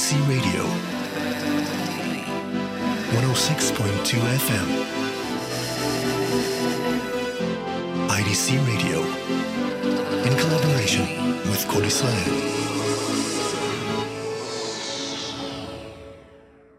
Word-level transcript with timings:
CBC 0.00 0.16
Radio, 0.28 0.64
106.2 3.20 4.16
FM. 4.46 4.68
IDC 8.08 8.56
Radio, 8.66 8.98
in 10.24 10.32
collaboration 10.38 11.04
with 11.50 11.68
Kol 11.68 11.82
Shanatova. 11.82 12.24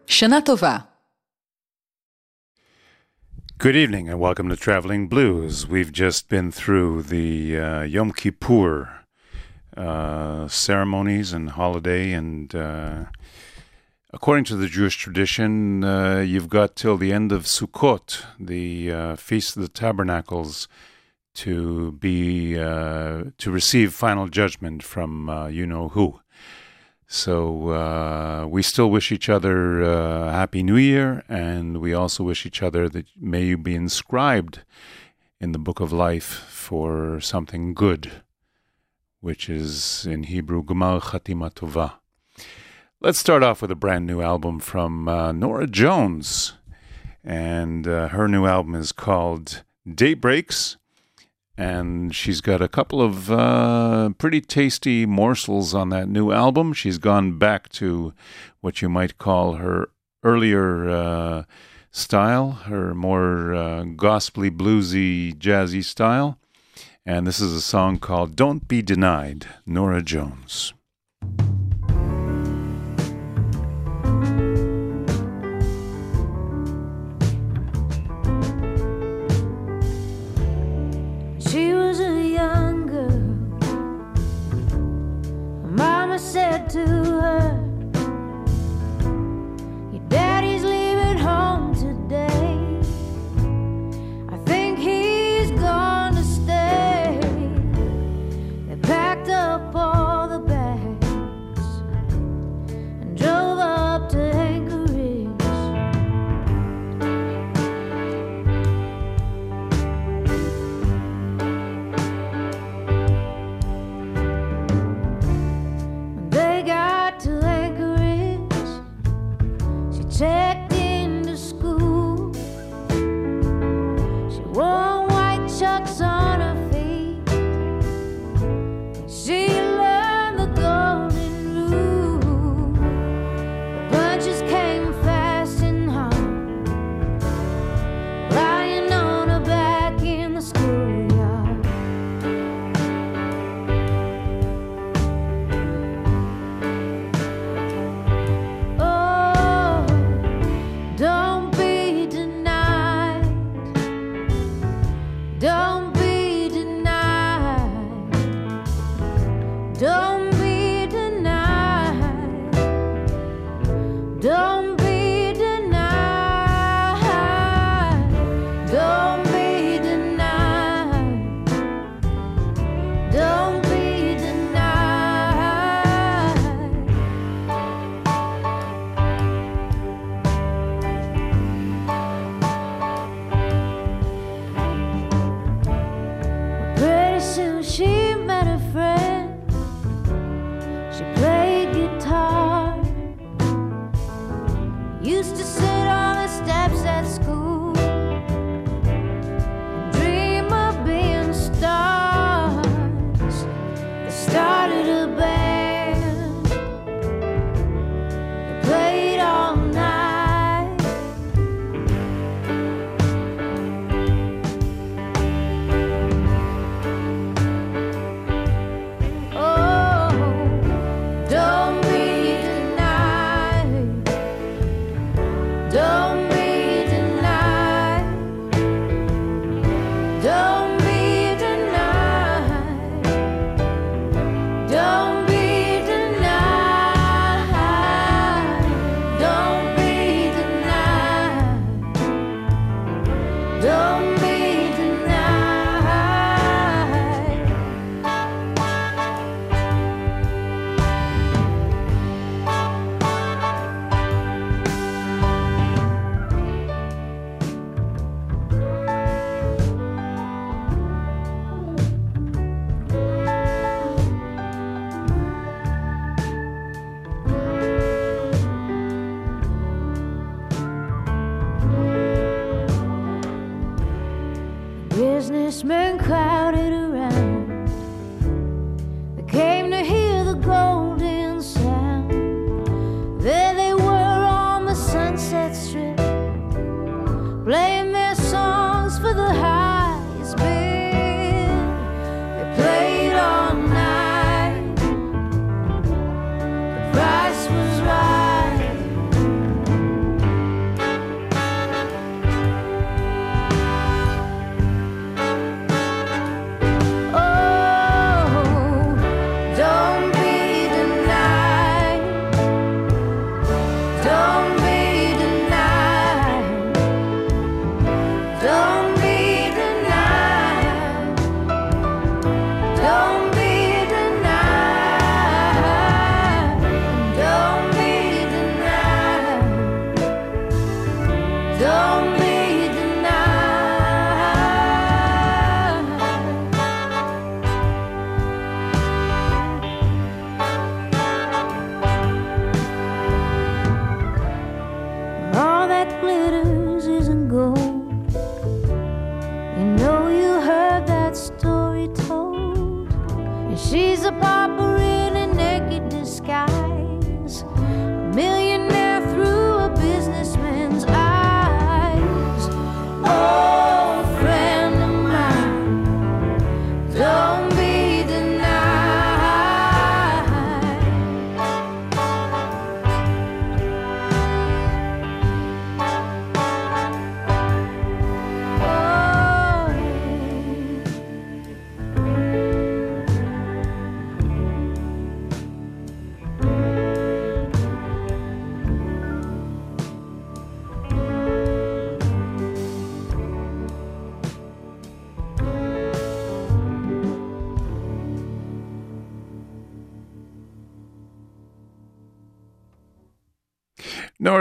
Shana 0.08 0.42
Tova. 0.42 0.86
Good 3.58 3.76
evening 3.76 4.08
and 4.08 4.18
welcome 4.18 4.48
to 4.48 4.56
Traveling 4.56 5.06
Blues. 5.06 5.64
We've 5.68 5.92
just 5.92 6.28
been 6.28 6.50
through 6.50 7.04
the 7.04 7.56
uh, 7.56 7.82
Yom 7.82 8.10
Kippur 8.10 9.01
uh, 9.76 10.48
ceremonies 10.48 11.32
and 11.32 11.50
holiday, 11.50 12.12
and 12.12 12.54
uh, 12.54 13.04
according 14.12 14.44
to 14.44 14.56
the 14.56 14.66
Jewish 14.66 14.96
tradition, 14.96 15.82
uh, 15.84 16.18
you've 16.18 16.48
got 16.48 16.76
till 16.76 16.96
the 16.96 17.12
end 17.12 17.32
of 17.32 17.44
Sukkot, 17.44 18.24
the 18.38 18.92
uh, 18.92 19.16
Feast 19.16 19.56
of 19.56 19.62
the 19.62 19.68
Tabernacles, 19.68 20.68
to 21.34 21.92
be 21.92 22.58
uh, 22.58 23.24
to 23.38 23.50
receive 23.50 23.94
final 23.94 24.28
judgment 24.28 24.82
from 24.82 25.48
you 25.50 25.66
know 25.66 25.88
who. 25.88 26.20
So 27.06 28.48
we 28.50 28.62
still 28.62 28.90
wish 28.90 29.12
each 29.12 29.28
other 29.28 29.82
uh, 29.82 30.32
Happy 30.32 30.62
New 30.62 30.76
Year, 30.76 31.24
and 31.28 31.78
we 31.78 31.94
also 31.94 32.24
wish 32.24 32.44
each 32.44 32.62
other 32.62 32.88
that 32.88 33.06
may 33.18 33.44
you 33.44 33.58
be 33.58 33.74
inscribed 33.74 34.60
in 35.42 35.52
the 35.52 35.58
book 35.58 35.80
of 35.80 35.92
life 35.92 36.24
for 36.48 37.20
something 37.20 37.74
good, 37.74 38.22
which 39.22 39.48
is 39.48 40.04
in 40.04 40.24
Hebrew 40.24 40.62
Gemar 40.62 41.00
Chatima 41.00 41.50
Tova. 41.50 41.94
Let's 43.00 43.18
start 43.18 43.42
off 43.42 43.62
with 43.62 43.70
a 43.70 43.74
brand 43.74 44.06
new 44.06 44.20
album 44.20 44.60
from 44.60 45.08
uh, 45.08 45.32
Norah 45.32 45.66
Jones, 45.66 46.52
and 47.24 47.88
uh, 47.88 48.08
her 48.08 48.28
new 48.28 48.44
album 48.44 48.74
is 48.74 48.92
called 48.92 49.62
Daybreaks 49.88 50.76
and 51.56 52.14
she's 52.14 52.40
got 52.40 52.62
a 52.62 52.68
couple 52.68 53.00
of 53.02 53.30
uh, 53.30 54.10
pretty 54.18 54.40
tasty 54.40 55.04
morsels 55.06 55.74
on 55.74 55.90
that 55.90 56.08
new 56.08 56.32
album. 56.32 56.72
She's 56.72 56.98
gone 56.98 57.38
back 57.38 57.68
to 57.70 58.14
what 58.60 58.80
you 58.80 58.88
might 58.88 59.18
call 59.18 59.54
her 59.54 59.90
earlier 60.22 60.88
uh, 60.88 61.44
style, 61.90 62.52
her 62.64 62.94
more 62.94 63.54
uh, 63.54 63.84
gospely, 63.84 64.50
bluesy, 64.50 65.34
jazzy 65.34 65.84
style. 65.84 66.38
And 67.04 67.26
this 67.26 67.40
is 67.40 67.52
a 67.52 67.60
song 67.60 67.98
called 67.98 68.36
Don't 68.36 68.68
Be 68.68 68.80
Denied, 68.80 69.46
Norah 69.66 70.02
Jones. 70.02 70.72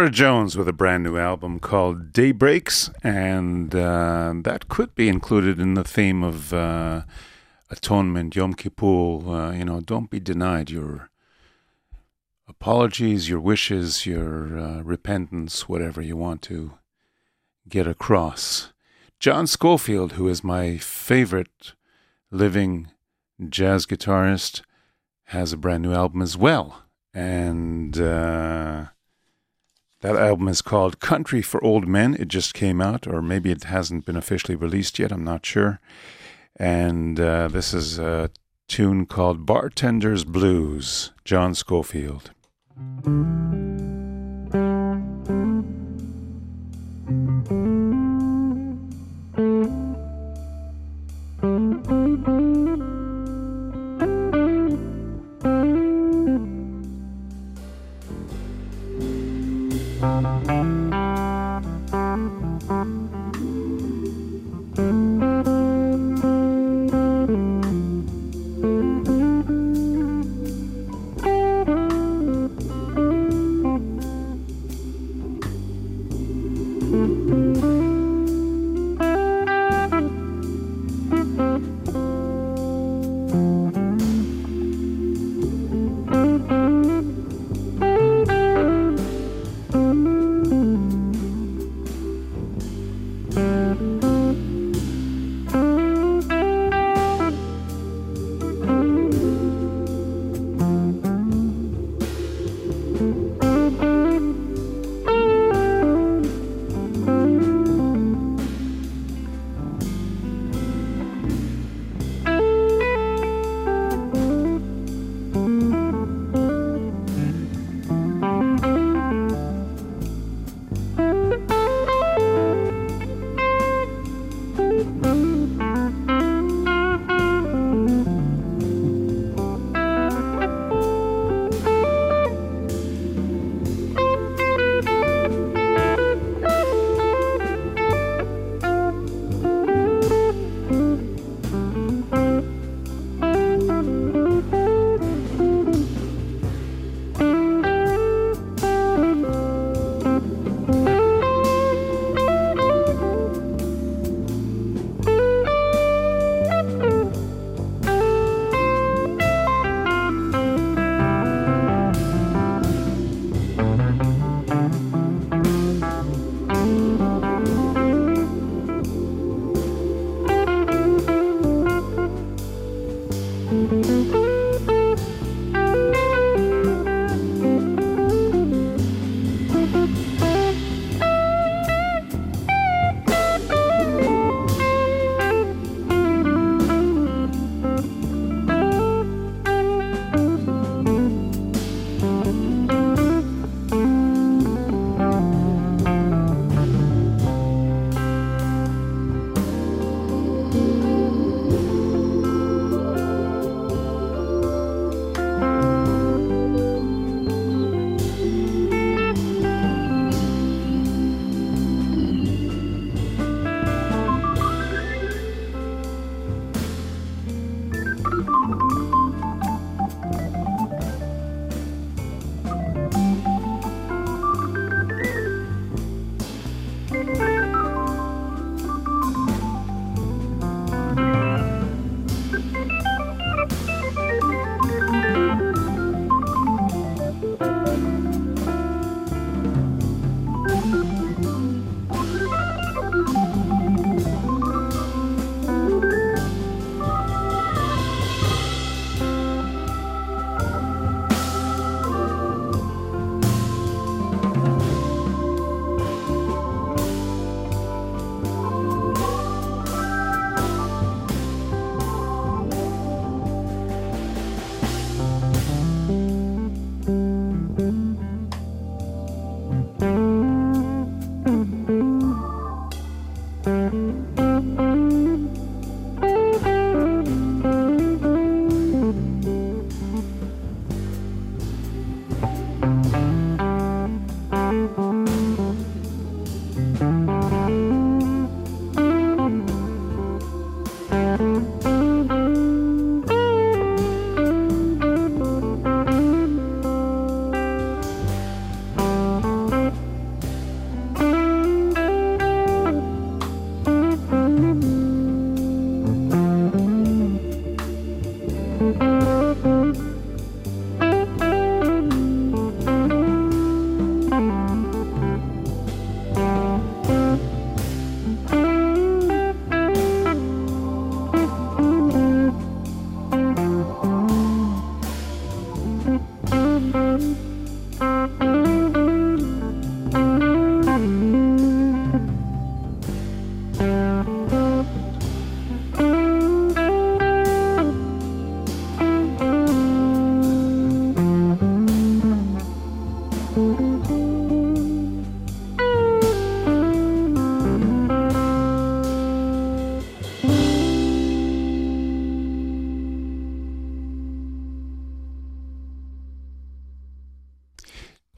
Jones 0.09 0.57
with 0.57 0.68
a 0.68 0.74
brand 0.74 1.03
new 1.03 1.18
album 1.18 1.59
called 1.59 2.13
Daybreaks, 2.13 2.89
and 3.03 3.74
uh, 3.75 4.33
that 4.44 4.69
could 4.69 4.95
be 4.95 5.07
included 5.07 5.59
in 5.59 5.74
the 5.74 5.83
theme 5.83 6.24
of 6.24 6.53
uh, 6.53 7.01
atonement, 7.69 8.36
Yom 8.36 8.53
Kippur. 8.53 9.27
Uh, 9.27 9.51
you 9.51 9.65
know, 9.65 9.81
don't 9.81 10.09
be 10.09 10.19
denied 10.19 10.69
your 10.69 11.09
apologies, 12.48 13.30
your 13.30 13.39
wishes, 13.39 14.06
your 14.06 14.59
uh, 14.59 14.81
repentance, 14.81 15.68
whatever 15.68 16.01
you 16.01 16.18
want 16.18 16.42
to 16.44 16.74
get 17.68 17.88
across. 17.88 18.74
John 19.19 19.48
Scofield, 19.48 20.13
who 20.13 20.27
is 20.27 20.44
my 20.44 20.77
favorite 20.77 21.74
living 22.30 22.89
jazz 23.50 23.86
guitarist, 23.86 24.62
has 25.25 25.53
a 25.53 25.57
brand 25.57 25.83
new 25.83 25.94
album 25.94 26.21
as 26.21 26.36
well. 26.36 26.83
And 27.13 28.00
uh, 28.00 28.86
that 30.01 30.15
album 30.15 30.48
is 30.48 30.62
called 30.62 31.00
Country 31.00 31.42
for 31.42 31.63
Old 31.63 31.88
Men. 31.88 32.15
It 32.19 32.27
just 32.27 32.53
came 32.53 32.81
out, 32.81 33.07
or 33.07 33.21
maybe 33.21 33.51
it 33.51 33.63
hasn't 33.65 34.06
been 34.06 34.18
officially 34.18 34.56
released 34.56 35.00
yet. 35.00 35.12
I'm 35.12 35.24
not 35.24 35.45
sure. 35.45 35.80
And 36.56 37.19
uh, 37.19 37.48
this 37.48 37.74
is 37.74 37.98
a 37.98 38.30
tune 38.68 39.06
called 39.06 39.45
Bartender's 39.45 40.24
Blues, 40.24 41.12
John 41.24 41.56
Scofield. 41.56 42.31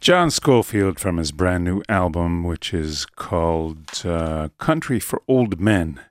John 0.04 0.32
Scofield 0.32 1.00
from 1.00 1.16
his 1.16 1.32
brand 1.32 1.64
new 1.64 1.82
album, 1.88 2.44
which 2.44 2.74
is 2.74 3.06
called 3.06 4.02
uh, 4.04 4.50
Country 4.58 5.00
for 5.00 5.22
Old 5.30 5.62
Men. 5.62 6.02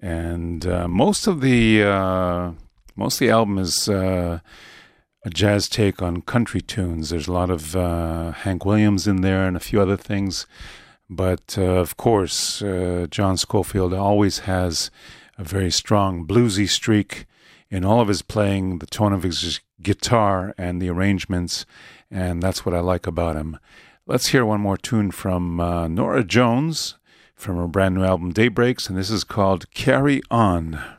And 0.00 0.66
uh, 0.66 0.88
most 0.88 1.26
of 1.26 1.42
the 1.42 1.82
uh, 1.82 2.52
most 2.96 3.16
of 3.16 3.18
the 3.18 3.28
album 3.28 3.58
is 3.58 3.90
uh, 3.90 4.38
a 5.22 5.28
jazz 5.28 5.68
take 5.68 6.00
on 6.00 6.22
country 6.22 6.62
tunes. 6.62 7.10
There's 7.10 7.28
a 7.28 7.32
lot 7.32 7.50
of 7.50 7.76
uh, 7.76 8.30
Hank 8.30 8.64
Williams 8.64 9.06
in 9.06 9.20
there 9.20 9.46
and 9.46 9.54
a 9.54 9.60
few 9.60 9.82
other 9.82 9.98
things. 9.98 10.46
But 11.10 11.58
uh, 11.58 11.62
of 11.62 11.98
course, 11.98 12.60
John 13.10 13.36
Scofield 13.36 13.92
always 13.92 14.38
has 14.50 14.90
a 15.36 15.44
very 15.44 15.70
strong 15.70 16.26
bluesy 16.26 16.66
streak 16.66 17.26
in 17.70 17.84
all 17.84 18.00
of 18.00 18.08
his 18.08 18.22
playing, 18.22 18.78
the 18.78 18.86
tone 18.86 19.12
of 19.12 19.22
his 19.22 19.60
guitar, 19.82 20.54
and 20.56 20.80
the 20.80 20.88
arrangements 20.88 21.66
and 22.10 22.42
that's 22.42 22.64
what 22.64 22.74
I 22.74 22.80
like 22.80 23.06
about 23.06 23.36
him. 23.36 23.58
Let's 24.06 24.28
hear 24.28 24.44
one 24.44 24.60
more 24.60 24.76
tune 24.76 25.10
from 25.10 25.60
uh, 25.60 25.88
Norah 25.88 26.24
Jones 26.24 26.96
from 27.34 27.56
her 27.56 27.66
brand 27.66 27.94
new 27.94 28.04
album 28.04 28.32
Daybreaks, 28.32 28.88
and 28.88 28.96
this 28.96 29.10
is 29.10 29.24
called 29.24 29.70
Carry 29.72 30.22
On. 30.30 30.95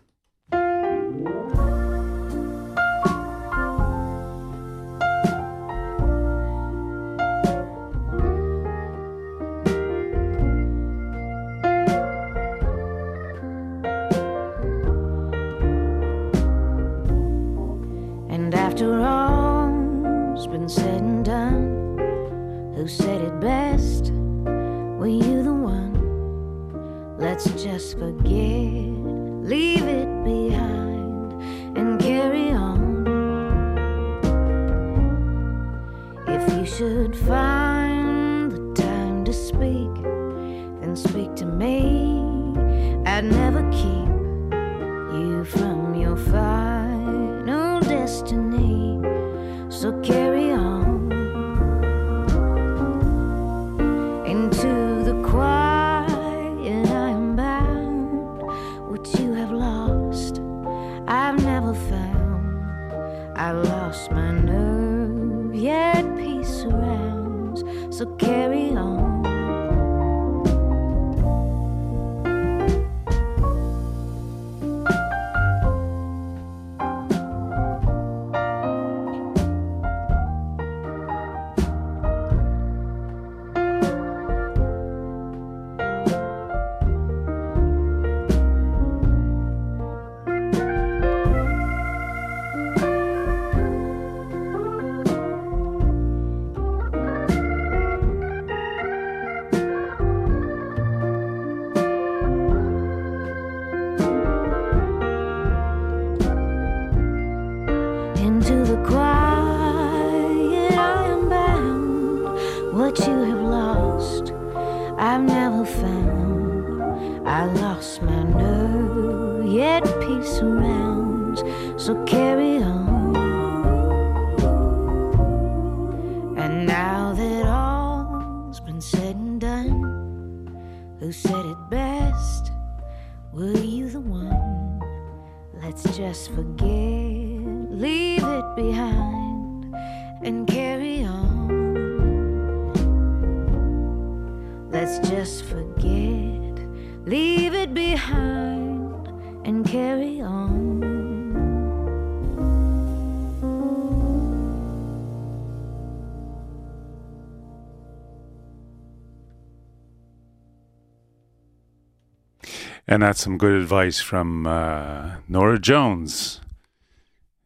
And 162.98 163.04
that's 163.04 163.22
some 163.22 163.38
good 163.38 163.54
advice 163.54 164.00
from 164.02 164.48
uh, 164.48 165.18
Norah 165.30 165.60
Jones. 165.60 166.42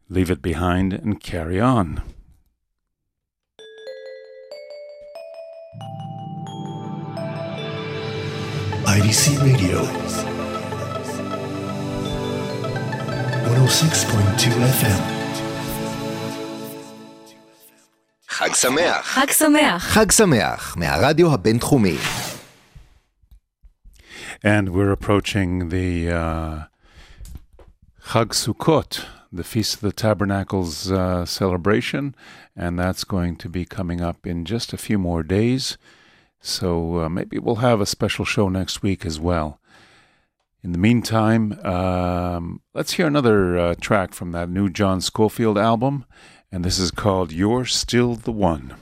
Leave 0.08 0.31
it 0.31 0.41
behind 0.41 0.93
and 0.93 1.20
carry 1.20 1.60
on. 1.60 2.01
IDC 8.96 9.43
Radio 9.43 9.81
106.2 13.43 14.51
FM 14.79 15.01
חג 18.27 18.53
שמח. 18.53 19.05
חג 19.05 19.31
שמח. 19.31 19.84
חג 19.84 20.12
שמח, 20.12 20.75
מהרדיו 20.77 21.34
הבינתחומי. 21.34 21.98
And 24.44 24.70
we're 24.70 24.92
approaching 24.92 25.70
the 25.70 26.10
uh, 26.10 26.64
Chag 28.06 28.30
Sukkot, 28.30 29.06
the 29.32 29.44
Feast 29.44 29.76
of 29.76 29.82
the 29.82 29.92
Tabernacles 29.92 30.92
uh, 30.92 31.26
celebration, 31.26 32.16
and 32.56 32.80
that's 32.80 33.04
going 33.04 33.36
to 33.36 33.48
be 33.48 33.66
coming 33.66 34.01
up 34.01 34.25
in 34.25 34.44
just 34.44 34.74
a 34.74 34.77
few 34.77 34.98
more 34.98 35.22
days. 35.22 35.77
So 36.40 37.01
uh, 37.01 37.10
maybe 37.10 37.38
we'll 37.38 37.58
have 37.58 37.82
a 37.82 37.86
special 37.86 38.25
show 38.25 38.50
next 38.50 38.82
week 38.82 39.06
as 39.06 39.20
well. 39.20 39.60
In 40.64 40.72
the 40.72 40.80
meantime, 40.80 41.64
um, 41.64 42.62
let's 42.74 42.94
hear 42.94 43.06
another 43.06 43.60
uh, 43.60 43.75
track 43.80 44.16
from 44.16 44.32
that 44.32 44.50
new 44.50 44.70
John 44.70 45.01
Scofield 45.01 45.60
album, 45.60 46.04
and 46.51 46.66
this 46.66 46.80
is 46.80 46.90
called 46.90 47.32
You're 47.32 47.66
Still 47.66 48.16
the 48.16 48.32
One. 48.32 48.75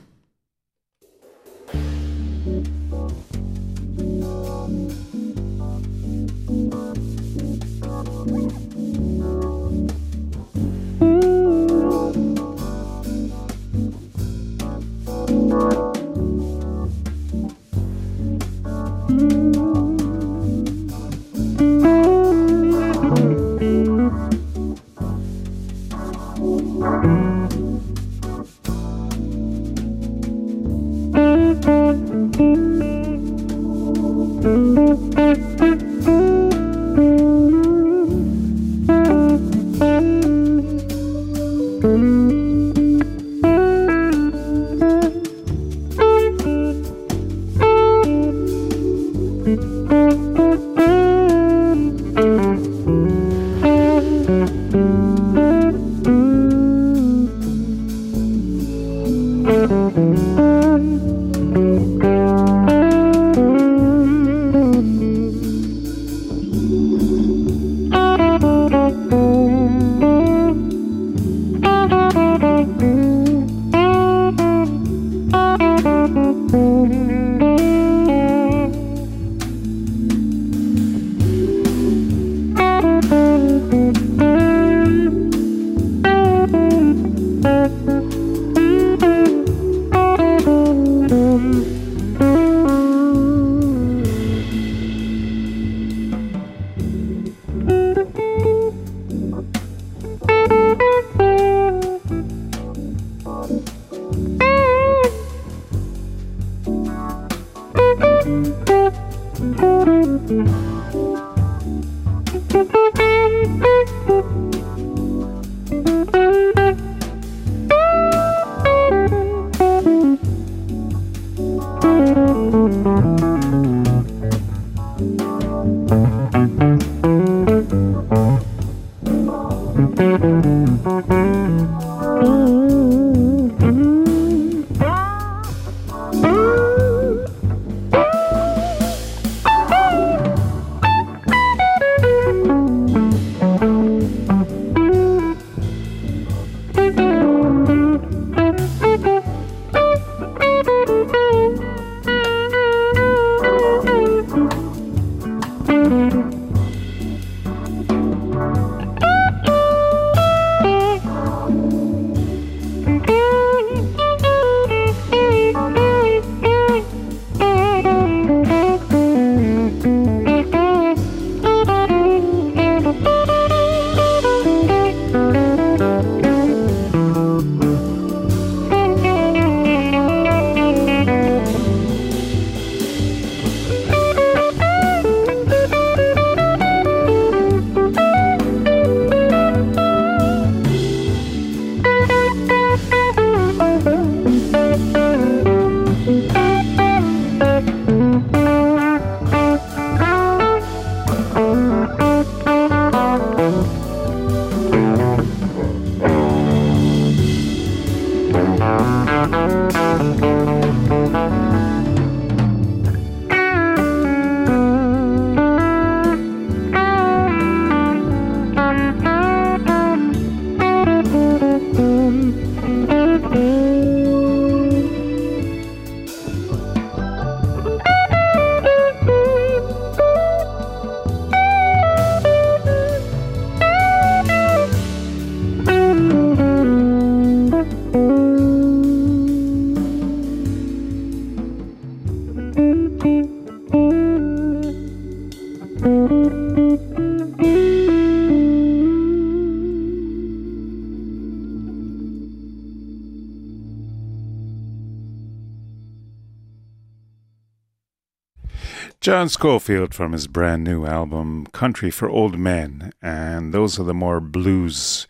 John 259.09 259.27
Scofield 259.27 259.95
from 259.95 260.11
his 260.11 260.27
brand 260.27 260.63
new 260.63 260.85
album 260.85 261.47
Country 261.47 261.89
for 261.89 262.07
Old 262.07 262.37
Men, 262.37 262.93
and 263.01 263.51
those 263.51 263.79
are 263.79 263.83
the 263.83 263.91
more 263.91 264.19
blues 264.19 265.07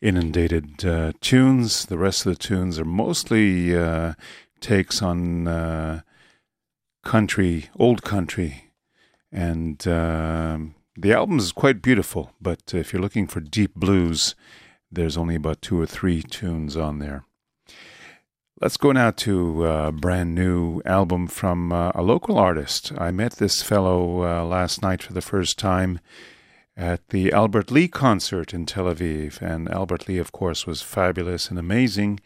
inundated 0.00 0.84
uh, 0.84 1.12
tunes. 1.20 1.86
The 1.86 1.98
rest 1.98 2.26
of 2.26 2.32
the 2.32 2.42
tunes 2.42 2.80
are 2.80 2.84
mostly 2.84 3.76
uh, 3.76 4.14
takes 4.58 5.02
on 5.02 5.46
uh, 5.46 6.00
country, 7.04 7.70
old 7.78 8.02
country, 8.02 8.72
and 9.30 9.86
um, 9.86 10.74
the 10.96 11.12
album 11.12 11.38
is 11.38 11.52
quite 11.52 11.80
beautiful. 11.80 12.32
But 12.40 12.74
if 12.74 12.92
you're 12.92 13.00
looking 13.00 13.28
for 13.28 13.38
deep 13.38 13.76
blues, 13.76 14.34
there's 14.90 15.16
only 15.16 15.36
about 15.36 15.62
two 15.62 15.80
or 15.80 15.86
three 15.86 16.22
tunes 16.22 16.76
on 16.76 16.98
there. 16.98 17.24
Let's 18.60 18.76
go 18.76 18.90
now 18.90 19.12
to 19.12 19.66
a 19.66 19.92
brand 19.92 20.34
new 20.34 20.82
album 20.84 21.28
from 21.28 21.72
uh, 21.72 21.92
a 21.94 22.02
local 22.02 22.36
artist. 22.36 22.90
I 22.98 23.12
met 23.12 23.34
this 23.34 23.62
fellow 23.62 24.24
uh, 24.24 24.44
last 24.44 24.82
night 24.82 25.00
for 25.00 25.12
the 25.12 25.20
first 25.20 25.60
time 25.60 26.00
at 26.76 27.08
the 27.10 27.32
Albert 27.32 27.70
Lee 27.70 27.86
concert 27.86 28.52
in 28.52 28.66
Tel 28.66 28.86
Aviv. 28.86 29.40
And 29.40 29.68
Albert 29.68 30.08
Lee, 30.08 30.18
of 30.18 30.32
course, 30.32 30.66
was 30.66 30.82
fabulous 30.82 31.50
and 31.50 31.56
amazing. 31.56 32.18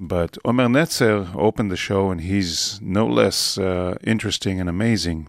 But 0.00 0.38
Omer 0.42 0.68
Netzer 0.68 1.36
opened 1.36 1.70
the 1.70 1.76
show, 1.76 2.10
and 2.10 2.22
he's 2.22 2.80
no 2.80 3.06
less 3.06 3.58
uh, 3.58 3.98
interesting 4.02 4.58
and 4.60 4.70
amazing. 4.70 5.28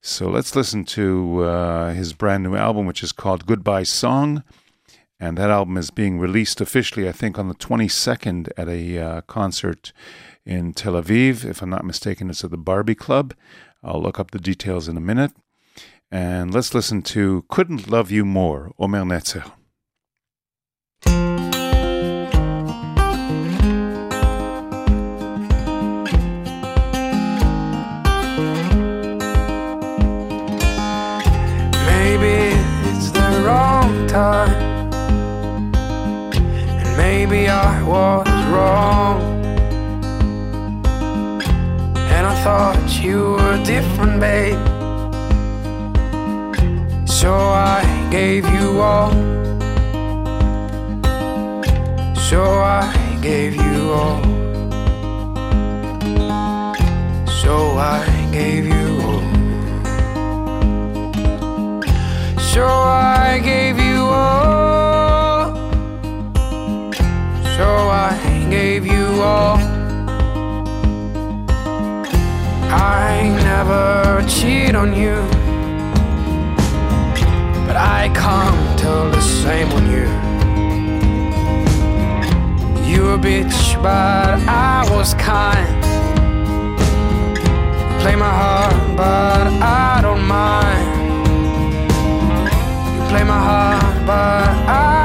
So 0.00 0.28
let's 0.28 0.56
listen 0.56 0.84
to 0.86 1.44
uh, 1.44 1.92
his 1.92 2.14
brand 2.14 2.42
new 2.42 2.56
album, 2.56 2.84
which 2.84 3.04
is 3.04 3.12
called 3.12 3.46
Goodbye 3.46 3.84
Song. 3.84 4.42
And 5.22 5.38
that 5.38 5.50
album 5.50 5.76
is 5.76 5.92
being 5.92 6.18
released 6.18 6.60
officially, 6.60 7.08
I 7.08 7.12
think, 7.12 7.38
on 7.38 7.46
the 7.46 7.54
22nd 7.54 8.48
at 8.56 8.68
a 8.68 8.98
uh, 8.98 9.20
concert 9.20 9.92
in 10.44 10.72
Tel 10.72 10.94
Aviv. 10.94 11.44
If 11.44 11.62
I'm 11.62 11.70
not 11.70 11.84
mistaken, 11.84 12.28
it's 12.28 12.42
at 12.42 12.50
the 12.50 12.56
Barby 12.56 12.96
Club. 12.96 13.32
I'll 13.84 14.02
look 14.02 14.18
up 14.18 14.32
the 14.32 14.40
details 14.40 14.88
in 14.88 14.96
a 14.96 15.00
minute. 15.00 15.30
And 16.10 16.52
let's 16.52 16.74
listen 16.74 17.02
to 17.02 17.44
Couldn't 17.48 17.88
Love 17.88 18.10
You 18.10 18.24
More, 18.24 18.72
Omer 18.80 19.04
Netzer. 19.04 19.52
Gave 48.12 48.44
you 48.44 48.78
all. 48.78 49.10
So 52.28 52.42
I 52.60 53.18
gave 53.22 53.54
you 53.54 53.90
all. 53.90 54.22
So 57.40 57.78
I 57.78 58.28
gave 58.30 58.66
you 58.66 59.00
all. 59.00 59.22
So 62.38 62.66
I 62.66 63.40
gave 63.42 63.78
you 63.78 64.02
all. 64.02 65.54
So 67.56 67.68
I 67.88 68.46
gave 68.50 68.84
you 68.84 69.06
all. 69.22 69.56
I 72.68 73.34
never 73.42 74.22
cheat 74.28 74.74
on 74.74 74.94
you, 74.94 75.16
I 77.84 78.08
can't 78.14 78.78
tell 78.78 79.10
the 79.10 79.20
same 79.20 79.68
on 79.72 79.84
you. 79.90 80.06
You 82.88 83.10
a 83.10 83.18
bitch, 83.18 83.82
but 83.82 84.38
I 84.48 84.86
was 84.92 85.14
kind. 85.14 85.82
Play 88.00 88.14
my 88.14 88.32
heart, 88.42 88.96
but 88.96 89.46
I 89.60 90.00
don't 90.00 90.24
mind. 90.38 90.88
You 92.94 93.02
play 93.08 93.24
my 93.24 93.40
heart, 93.50 94.06
but 94.06 94.48
I 94.68 95.01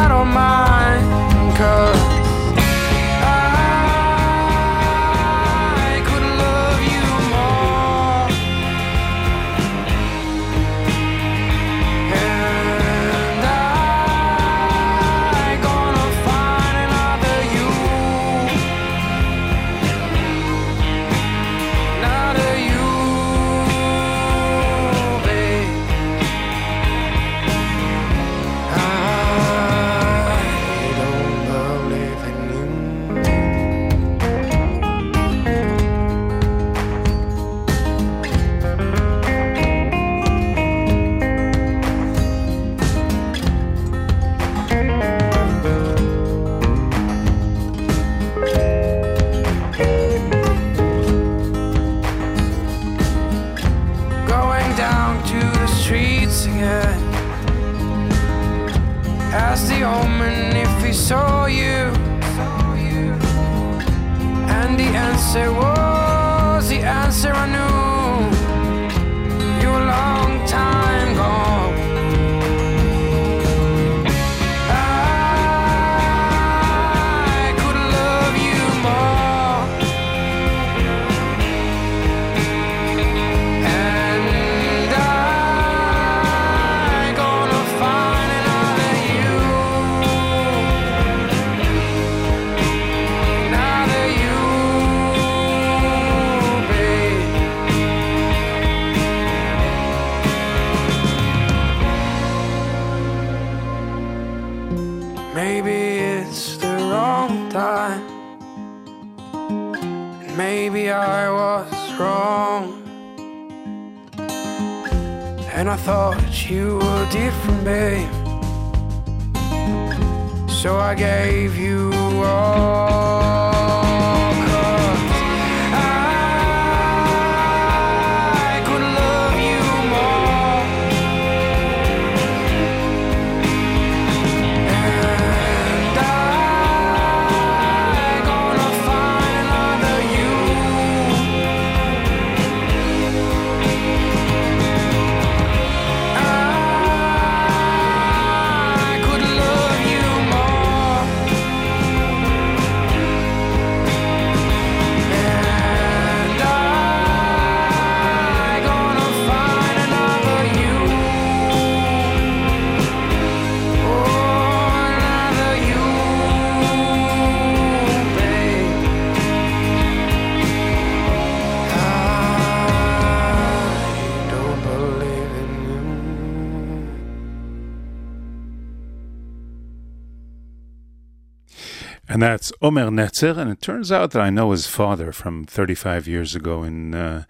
And 182.18 182.24
that's 182.24 182.52
Omer 182.64 182.90
Netzer, 182.90 183.38
and 183.38 183.52
it 183.52 183.62
turns 183.62 183.92
out 183.92 184.10
that 184.10 184.24
I 184.24 184.32
know 184.32 184.50
his 184.50 184.66
father 184.66 185.12
from 185.12 185.46
35 185.46 186.08
years 186.08 186.34
ago 186.34 186.64
in 186.64 186.96
uh, 186.96 187.26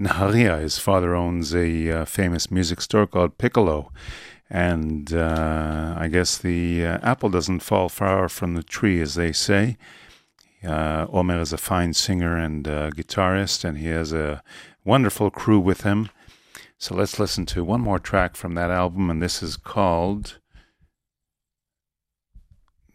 Naharia. 0.00 0.60
His 0.60 0.78
father 0.78 1.14
owns 1.14 1.54
a 1.54 1.88
uh, 1.88 2.04
famous 2.06 2.50
music 2.50 2.80
store 2.80 3.06
called 3.06 3.38
Piccolo. 3.38 3.92
And 4.50 5.14
uh, 5.14 5.94
I 5.96 6.08
guess 6.08 6.38
the 6.38 6.84
uh, 6.84 6.98
apple 7.04 7.28
doesn't 7.28 7.60
fall 7.60 7.88
far 7.88 8.28
from 8.28 8.54
the 8.54 8.64
tree, 8.64 9.00
as 9.00 9.14
they 9.14 9.30
say. 9.30 9.76
Uh, 10.66 11.06
Omer 11.12 11.40
is 11.40 11.52
a 11.52 11.56
fine 11.56 11.94
singer 11.94 12.36
and 12.36 12.66
uh, 12.66 12.90
guitarist, 12.90 13.64
and 13.64 13.78
he 13.78 13.86
has 13.90 14.12
a 14.12 14.42
wonderful 14.84 15.30
crew 15.30 15.60
with 15.60 15.82
him. 15.82 16.08
So 16.78 16.96
let's 16.96 17.20
listen 17.20 17.46
to 17.46 17.62
one 17.62 17.80
more 17.80 18.00
track 18.00 18.34
from 18.34 18.56
that 18.56 18.72
album, 18.72 19.08
and 19.08 19.22
this 19.22 19.40
is 19.40 19.56
called 19.56 20.40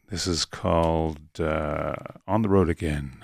this 0.10 0.28
is 0.28 0.46
called 0.46 1.40
uh, 1.40 1.96
On 2.28 2.42
the 2.42 2.50
Road 2.50 2.70
Again. 2.70 3.24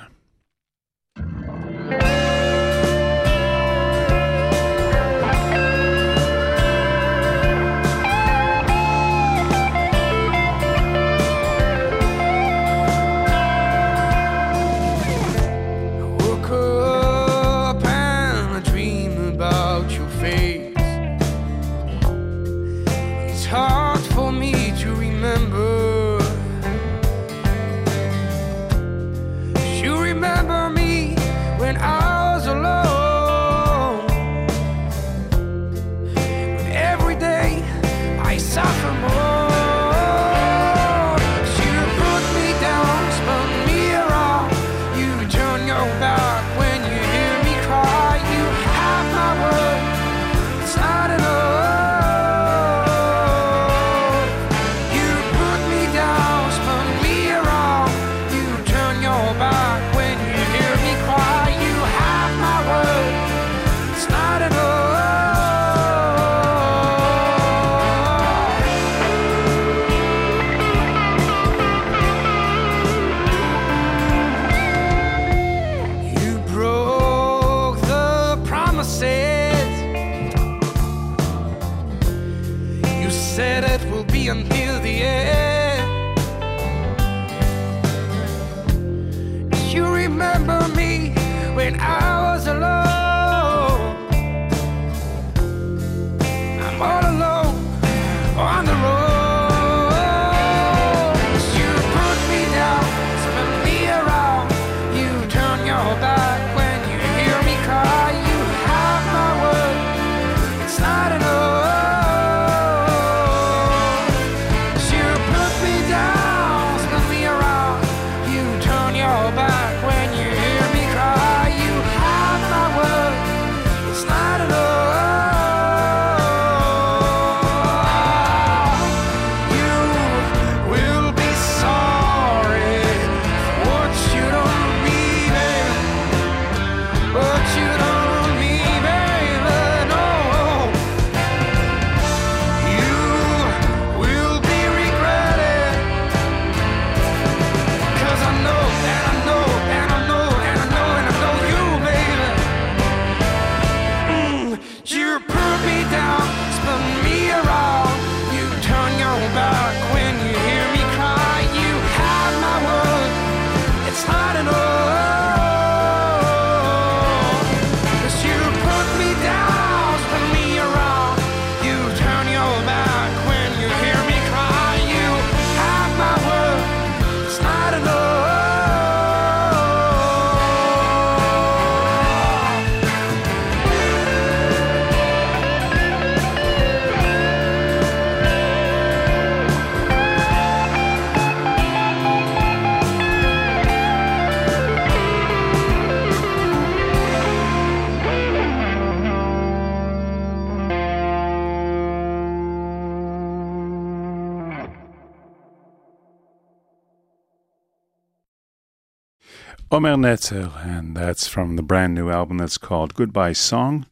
Omer 209.73 209.95
Netzer, 209.95 210.63
and 210.63 210.95
that's 210.95 211.27
from 211.27 211.55
the 211.55 211.63
brand 211.63 211.95
new 211.95 212.11
album 212.11 212.37
that's 212.37 212.59
called 212.59 212.93
Goodbye 212.93 213.33
Song. 213.33 213.87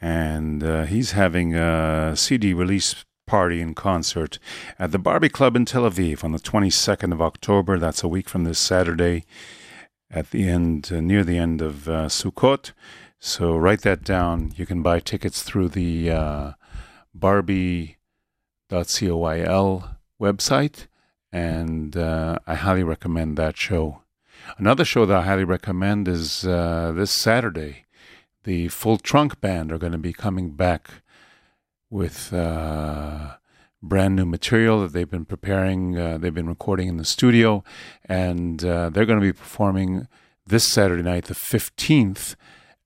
And 0.00 0.64
uh, 0.64 0.82
he's 0.82 1.12
having 1.12 1.54
a 1.54 2.16
CD 2.16 2.52
release 2.52 3.04
party 3.24 3.60
and 3.60 3.76
concert 3.76 4.40
at 4.80 4.90
the 4.90 4.98
Barby 4.98 5.28
Club 5.28 5.54
in 5.54 5.64
Tel 5.64 5.88
Aviv 5.88 6.24
on 6.24 6.32
the 6.32 6.40
22nd 6.40 7.12
of 7.12 7.22
October. 7.22 7.78
That's 7.78 8.02
a 8.02 8.08
week 8.08 8.28
from 8.28 8.42
this 8.42 8.58
Saturday 8.58 9.26
at 10.10 10.30
the 10.32 10.48
end, 10.48 10.90
uh, 10.92 10.98
near 11.00 11.22
the 11.22 11.38
end 11.38 11.62
of 11.62 11.88
uh, 11.88 12.06
Sukkot. 12.06 12.72
So 13.20 13.56
write 13.56 13.82
that 13.82 14.02
down. 14.02 14.52
You 14.56 14.66
can 14.66 14.82
buy 14.82 14.98
tickets 14.98 15.44
through 15.44 15.68
the 15.68 16.10
uh, 16.10 16.52
Barby.co.il 17.14 17.94
website, 20.20 20.86
and 21.30 21.96
uh, 21.96 22.38
I 22.44 22.54
highly 22.56 22.82
recommend 22.82 23.36
that 23.36 23.56
show. 23.56 23.99
Another 24.58 24.84
show 24.84 25.06
that 25.06 25.16
I 25.16 25.22
highly 25.22 25.44
recommend 25.44 26.08
is 26.08 26.44
uh, 26.46 26.92
this 26.94 27.12
Saturday. 27.12 27.84
The 28.44 28.68
Full 28.68 28.98
Trunk 28.98 29.40
Band 29.40 29.70
are 29.72 29.78
going 29.78 29.92
to 29.92 29.98
be 29.98 30.12
coming 30.12 30.50
back 30.50 31.02
with 31.90 32.32
uh, 32.32 33.34
brand 33.82 34.16
new 34.16 34.24
material 34.24 34.80
that 34.80 34.92
they've 34.92 35.10
been 35.10 35.24
preparing. 35.24 35.98
Uh, 35.98 36.18
they've 36.18 36.34
been 36.34 36.48
recording 36.48 36.88
in 36.88 36.96
the 36.96 37.04
studio, 37.04 37.62
and 38.04 38.64
uh, 38.64 38.90
they're 38.90 39.06
going 39.06 39.20
to 39.20 39.26
be 39.26 39.32
performing 39.32 40.08
this 40.46 40.66
Saturday 40.66 41.02
night, 41.02 41.26
the 41.26 41.34
15th, 41.34 42.34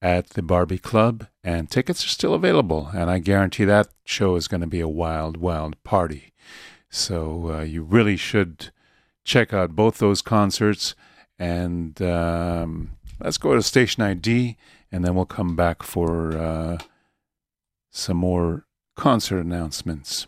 at 0.02 0.30
the 0.30 0.42
Barby 0.42 0.78
Club. 0.78 1.28
And 1.42 1.70
tickets 1.70 2.04
are 2.04 2.08
still 2.08 2.34
available, 2.34 2.90
and 2.94 3.10
I 3.10 3.18
guarantee 3.18 3.64
that 3.64 3.88
show 4.04 4.36
is 4.36 4.48
going 4.48 4.60
to 4.60 4.66
be 4.66 4.80
a 4.80 4.88
wild, 4.88 5.36
wild 5.36 5.82
party. 5.84 6.32
So 6.90 7.52
uh, 7.52 7.62
you 7.62 7.82
really 7.82 8.16
should 8.16 8.70
check 9.24 9.52
out 9.52 9.76
both 9.76 9.98
those 9.98 10.20
concerts. 10.22 10.94
And 11.38 12.00
um, 12.00 12.90
let's 13.20 13.38
go 13.38 13.54
to 13.54 13.62
station 13.62 14.02
ID, 14.02 14.56
and 14.92 15.04
then 15.04 15.14
we'll 15.14 15.24
come 15.26 15.56
back 15.56 15.82
for 15.82 16.36
uh, 16.36 16.78
some 17.90 18.16
more 18.16 18.66
concert 18.96 19.40
announcements. 19.40 20.26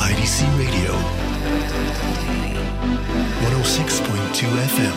IDC 0.00 0.38
Radio 0.58 0.92
106.2 3.42 4.48
FM. 4.72 4.96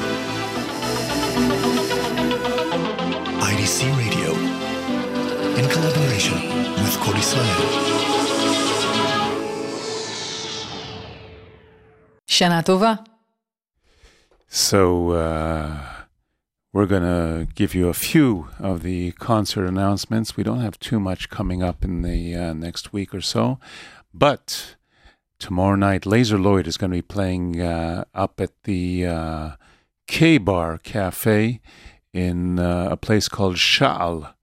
IDC 3.42 3.98
Radio 3.98 4.15
in 5.58 5.70
collaboration 5.70 6.38
with 6.84 6.98
Kol 7.00 7.16
Israel. 7.16 7.46
Shana 12.28 12.62
Tova. 12.64 13.06
So, 14.48 15.12
uh, 15.12 15.80
we're 16.74 16.86
going 16.86 17.04
to 17.04 17.48
give 17.56 17.74
you 17.74 17.88
a 17.88 17.94
few 17.94 18.50
of 18.60 18.84
the 18.84 19.12
concert 19.14 19.66
announcements. 19.66 20.36
We 20.36 20.44
don't 20.44 20.60
have 20.60 20.78
too 20.78 21.00
much 21.00 21.30
coming 21.30 21.64
up 21.64 21.86
in 21.86 22.02
the 22.02 22.36
uh, 22.36 22.54
next 22.54 22.92
week 22.92 23.16
or 23.16 23.22
so, 23.22 23.58
but 24.14 24.76
tomorrow 25.40 25.76
night, 25.76 26.02
Lazer 26.02 26.42
Lloyd 26.42 26.68
is 26.68 26.76
going 26.76 26.92
to 26.92 26.98
be 26.98 27.02
playing 27.02 27.62
uh, 27.62 28.04
up 28.14 28.42
at 28.42 28.52
the 28.64 29.06
uh, 29.06 29.52
K 30.08 30.38
Bar 30.38 30.80
Cafe 30.80 31.62
in 32.14 32.60
uh, 32.60 32.90
a 32.92 32.98
place 32.98 33.30
called 33.30 33.56
Sha'al 33.56 34.34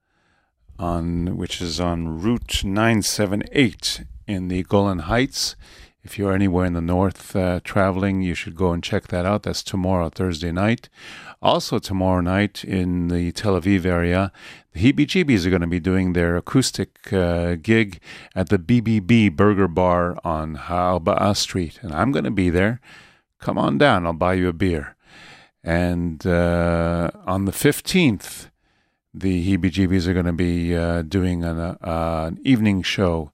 on 0.82 1.36
which 1.36 1.62
is 1.62 1.78
on 1.78 2.20
Route 2.20 2.64
978 2.64 4.04
in 4.26 4.48
the 4.48 4.64
Golan 4.64 5.00
Heights. 5.00 5.54
If 6.02 6.18
you're 6.18 6.32
anywhere 6.32 6.64
in 6.64 6.72
the 6.72 6.80
north 6.80 7.36
uh, 7.36 7.60
traveling, 7.62 8.20
you 8.22 8.34
should 8.34 8.56
go 8.56 8.72
and 8.72 8.82
check 8.82 9.06
that 9.08 9.24
out. 9.24 9.44
That's 9.44 9.62
tomorrow, 9.62 10.08
Thursday 10.08 10.50
night. 10.50 10.88
Also, 11.40 11.78
tomorrow 11.78 12.20
night 12.20 12.64
in 12.64 13.06
the 13.06 13.30
Tel 13.30 13.60
Aviv 13.60 13.84
area, 13.84 14.32
the 14.72 14.80
Heebie 14.80 15.06
Jeebies 15.06 15.46
are 15.46 15.50
going 15.50 15.60
to 15.60 15.68
be 15.68 15.78
doing 15.78 16.14
their 16.14 16.36
acoustic 16.36 17.12
uh, 17.12 17.54
gig 17.54 18.00
at 18.34 18.48
the 18.48 18.58
BBB 18.58 19.36
Burger 19.36 19.68
Bar 19.68 20.18
on 20.24 20.56
Ha'arba'ah 20.56 21.36
Street. 21.36 21.78
And 21.82 21.92
I'm 21.94 22.10
going 22.10 22.24
to 22.24 22.32
be 22.32 22.50
there. 22.50 22.80
Come 23.38 23.56
on 23.56 23.78
down, 23.78 24.04
I'll 24.04 24.14
buy 24.14 24.34
you 24.34 24.48
a 24.48 24.52
beer. 24.52 24.96
And 25.62 26.26
uh, 26.26 27.12
on 27.24 27.44
the 27.44 27.52
15th, 27.52 28.48
the 29.14 29.46
Heebie 29.46 29.70
Jeebies 29.70 30.06
are 30.06 30.14
going 30.14 30.26
to 30.26 30.32
be 30.32 30.74
uh, 30.74 31.02
doing 31.02 31.44
an, 31.44 31.58
uh, 31.58 31.76
an 31.82 32.38
evening 32.42 32.82
show 32.82 33.32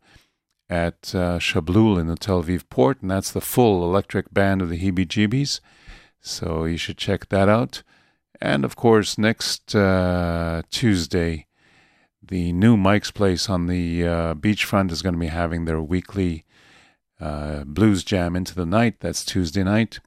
at 0.68 1.14
uh, 1.14 1.38
Shablul 1.38 1.98
in 1.98 2.08
the 2.08 2.16
Tel 2.16 2.42
Aviv 2.42 2.68
port, 2.68 3.00
and 3.00 3.10
that's 3.10 3.32
the 3.32 3.40
full 3.40 3.84
electric 3.84 4.32
band 4.32 4.60
of 4.60 4.68
the 4.68 4.78
Heebie 4.78 5.06
Jeebies. 5.06 5.60
So 6.20 6.64
you 6.64 6.76
should 6.76 6.98
check 6.98 7.28
that 7.28 7.48
out. 7.48 7.82
And 8.40 8.64
of 8.64 8.76
course, 8.76 9.18
next 9.18 9.74
uh, 9.74 10.62
Tuesday, 10.70 11.46
the 12.22 12.52
new 12.52 12.76
Mike's 12.76 13.10
Place 13.10 13.48
on 13.48 13.66
the 13.66 14.06
uh, 14.06 14.34
beachfront 14.34 14.90
is 14.90 15.02
going 15.02 15.14
to 15.14 15.18
be 15.18 15.28
having 15.28 15.64
their 15.64 15.80
weekly 15.80 16.44
uh, 17.20 17.64
blues 17.64 18.04
jam 18.04 18.36
into 18.36 18.54
the 18.54 18.66
night. 18.66 19.00
That's 19.00 19.24
Tuesday 19.24 19.64
night. 19.64 20.00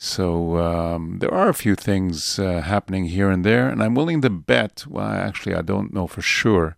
So 0.00 0.58
um, 0.58 1.18
there 1.18 1.34
are 1.34 1.48
a 1.48 1.54
few 1.54 1.74
things 1.74 2.38
uh, 2.38 2.60
happening 2.60 3.06
here 3.06 3.30
and 3.30 3.44
there, 3.44 3.68
and 3.68 3.82
I'm 3.82 3.96
willing 3.96 4.20
to 4.22 4.30
bet. 4.30 4.84
Well, 4.86 5.04
actually, 5.04 5.56
I 5.56 5.62
don't 5.62 5.92
know 5.92 6.06
for 6.06 6.22
sure 6.22 6.76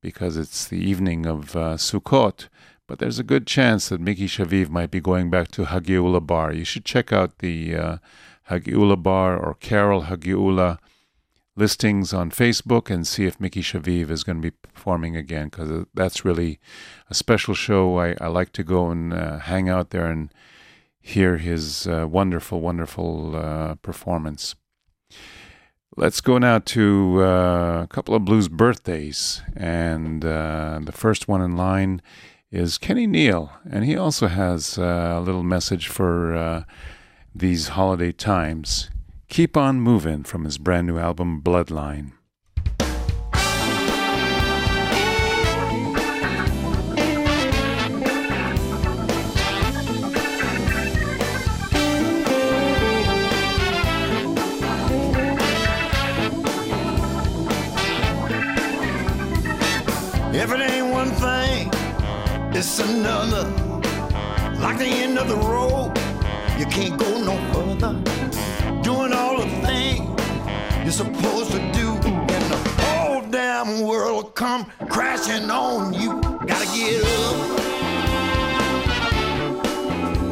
because 0.00 0.36
it's 0.36 0.66
the 0.66 0.78
evening 0.78 1.26
of 1.26 1.56
uh, 1.56 1.76
Sukkot. 1.76 2.48
But 2.86 2.98
there's 2.98 3.18
a 3.18 3.24
good 3.24 3.46
chance 3.46 3.88
that 3.88 4.00
Miki 4.00 4.26
Shaviv 4.26 4.68
might 4.68 4.90
be 4.90 5.00
going 5.00 5.30
back 5.30 5.50
to 5.52 5.64
Hagiula 5.64 6.24
Bar. 6.24 6.52
You 6.52 6.64
should 6.64 6.84
check 6.84 7.12
out 7.12 7.38
the 7.38 7.74
uh, 7.74 7.96
Hagiula 8.50 9.02
Bar 9.02 9.38
or 9.38 9.54
Carol 9.54 10.02
Hagiula 10.02 10.78
listings 11.56 12.12
on 12.12 12.30
Facebook 12.30 12.90
and 12.90 13.06
see 13.06 13.24
if 13.24 13.40
Miki 13.40 13.62
Shaviv 13.62 14.10
is 14.10 14.24
going 14.24 14.42
to 14.42 14.50
be 14.50 14.56
performing 14.72 15.16
again 15.16 15.46
because 15.46 15.86
that's 15.94 16.24
really 16.24 16.60
a 17.08 17.14
special 17.14 17.54
show. 17.54 17.98
I, 17.98 18.14
I 18.20 18.28
like 18.28 18.52
to 18.52 18.64
go 18.64 18.90
and 18.90 19.12
uh, 19.12 19.38
hang 19.38 19.68
out 19.68 19.90
there 19.90 20.06
and 20.06 20.32
hear 21.02 21.36
his 21.36 21.86
uh, 21.86 22.06
wonderful, 22.08 22.60
wonderful 22.60 23.36
uh, 23.36 23.74
performance. 23.76 24.54
Let's 25.94 26.22
go 26.22 26.38
now 26.38 26.58
to 26.58 27.22
uh, 27.22 27.82
a 27.82 27.86
couple 27.90 28.14
of 28.14 28.24
blues 28.24 28.48
birthdays. 28.48 29.42
And 29.54 30.24
uh, 30.24 30.80
the 30.82 30.92
first 30.92 31.28
one 31.28 31.42
in 31.42 31.56
line 31.56 32.00
is 32.50 32.78
Kenny 32.78 33.06
Neal. 33.06 33.52
And 33.70 33.84
he 33.84 33.96
also 33.96 34.28
has 34.28 34.78
uh, 34.78 35.16
a 35.18 35.20
little 35.20 35.42
message 35.42 35.88
for 35.88 36.34
uh, 36.34 36.64
these 37.34 37.68
holiday 37.68 38.12
times. 38.12 38.88
Keep 39.28 39.56
on 39.56 39.80
moving 39.80 40.22
from 40.22 40.44
his 40.44 40.56
brand 40.56 40.86
new 40.86 40.98
album, 40.98 41.42
Bloodline. 41.42 42.12
The 65.22 65.36
road, 65.36 65.96
you 66.58 66.66
can't 66.66 66.98
go 66.98 67.06
no 67.24 67.36
further. 67.52 67.94
Doing 68.82 69.12
all 69.12 69.36
the 69.38 69.46
things 69.64 70.10
you're 70.82 70.90
supposed 70.90 71.52
to 71.52 71.58
do, 71.72 71.94
and 72.04 72.44
the 72.50 72.58
whole 72.82 73.22
damn 73.30 73.82
world 73.86 74.34
come 74.34 74.66
crashing 74.88 75.48
on 75.48 75.94
you. 75.94 76.20
Gotta 76.20 76.66
get 76.76 77.04
up. 77.04 77.62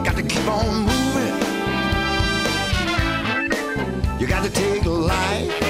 Got 0.04 0.16
to 0.16 0.22
keep 0.22 0.46
on 0.48 0.84
moving. 0.84 1.36
You 4.20 4.26
got 4.26 4.42
to 4.42 4.50
take 4.50 4.84
life 4.84 5.62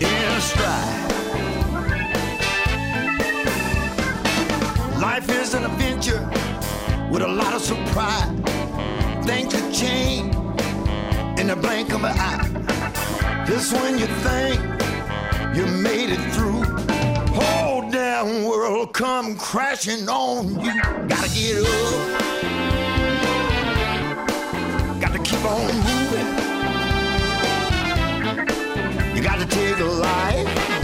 in 0.00 0.40
stride. 0.40 1.05
Life 5.16 5.30
is 5.30 5.54
an 5.54 5.64
adventure 5.64 6.28
with 7.10 7.22
a 7.22 7.26
lot 7.26 7.54
of 7.54 7.62
surprise. 7.62 8.28
Things 9.24 9.54
could 9.54 9.72
change 9.72 10.34
in 11.40 11.46
the 11.46 11.56
blink 11.56 11.94
of 11.94 12.04
an 12.04 12.14
eye. 12.18 13.44
Just 13.46 13.72
when 13.72 13.98
you 13.98 14.08
think 14.26 14.60
you 15.56 15.64
made 15.64 16.10
it 16.10 16.20
through, 16.34 16.64
whole 17.32 17.90
damn 17.90 18.44
world 18.44 18.92
come 18.92 19.38
crashing 19.38 20.06
on 20.06 20.60
you. 20.60 20.82
Gotta 21.08 21.30
get 21.30 21.64
up. 21.64 22.20
Got 25.00 25.12
to 25.14 25.18
keep 25.24 25.42
on 25.46 25.74
moving. 25.88 26.28
You 29.16 29.22
got 29.22 29.38
to 29.38 29.46
take 29.46 29.78
a 29.78 29.84
life 29.84 30.75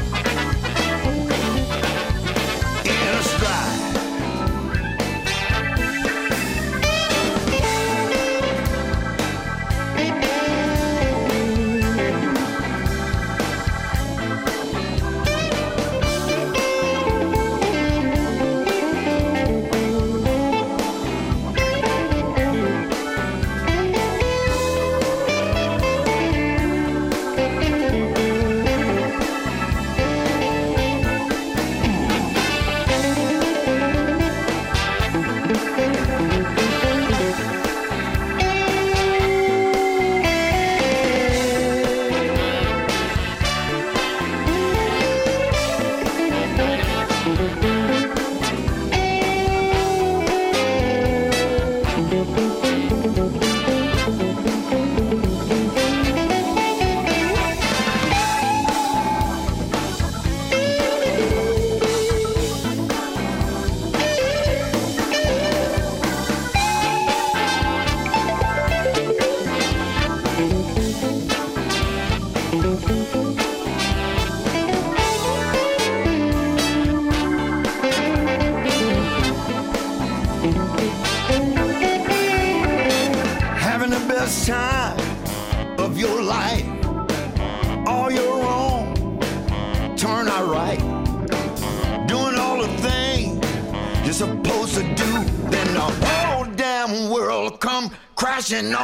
no 98.60 98.81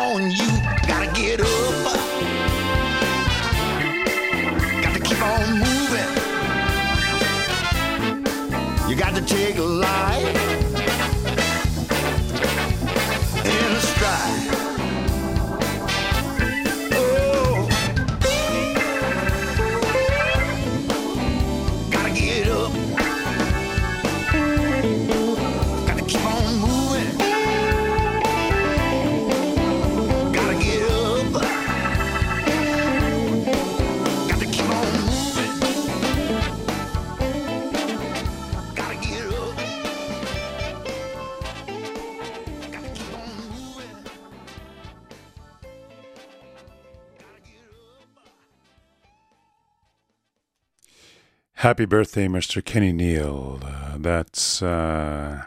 Happy 51.63 51.87
birthday, 51.87 52.29
Mr. 52.29 52.65
Kenny 52.65 52.93
Neal. 52.93 53.59
Uh, 53.65 53.97
that's 53.99 54.63
uh, 54.63 55.43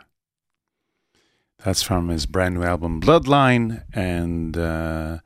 that's 1.63 1.81
from 1.83 2.09
his 2.09 2.25
brand 2.25 2.55
new 2.55 2.63
album 2.63 2.99
Bloodline, 2.99 3.85
and 3.93 4.57
uh, 4.57 5.19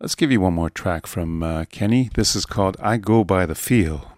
let's 0.00 0.14
give 0.14 0.32
you 0.32 0.40
one 0.40 0.54
more 0.54 0.70
track 0.70 1.06
from 1.06 1.42
uh, 1.42 1.66
Kenny. 1.66 2.08
This 2.14 2.34
is 2.34 2.46
called 2.46 2.78
"I 2.80 2.96
Go 2.96 3.22
by 3.22 3.44
the 3.44 3.54
Feel." 3.54 4.12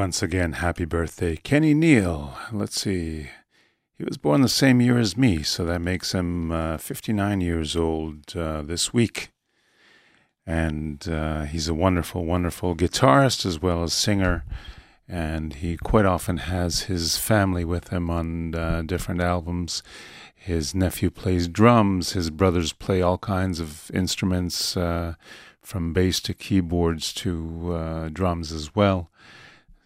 Once 0.00 0.22
again, 0.22 0.52
happy 0.52 0.86
birthday, 0.86 1.36
Kenny 1.36 1.74
Neal. 1.74 2.34
Let's 2.52 2.80
see. 2.80 3.28
He 3.98 4.04
was 4.04 4.16
born 4.16 4.40
the 4.40 4.48
same 4.48 4.80
year 4.80 4.96
as 4.96 5.14
me, 5.14 5.42
so 5.42 5.66
that 5.66 5.82
makes 5.82 6.12
him 6.12 6.50
uh, 6.50 6.78
59 6.78 7.42
years 7.42 7.76
old 7.76 8.34
uh, 8.34 8.62
this 8.62 8.94
week. 8.94 9.30
And 10.46 11.06
uh, 11.06 11.42
he's 11.42 11.68
a 11.68 11.74
wonderful, 11.74 12.24
wonderful 12.24 12.74
guitarist 12.74 13.44
as 13.44 13.60
well 13.60 13.82
as 13.82 13.92
singer. 13.92 14.46
And 15.06 15.52
he 15.52 15.76
quite 15.76 16.06
often 16.06 16.38
has 16.38 16.84
his 16.84 17.18
family 17.18 17.66
with 17.66 17.88
him 17.88 18.08
on 18.08 18.54
uh, 18.54 18.80
different 18.86 19.20
albums. 19.20 19.82
His 20.34 20.74
nephew 20.74 21.10
plays 21.10 21.46
drums, 21.46 22.14
his 22.14 22.30
brothers 22.30 22.72
play 22.72 23.02
all 23.02 23.18
kinds 23.18 23.60
of 23.60 23.90
instruments, 23.92 24.78
uh, 24.78 25.16
from 25.60 25.92
bass 25.92 26.20
to 26.20 26.32
keyboards 26.32 27.12
to 27.12 27.74
uh, 27.74 28.08
drums 28.08 28.50
as 28.50 28.74
well. 28.74 29.09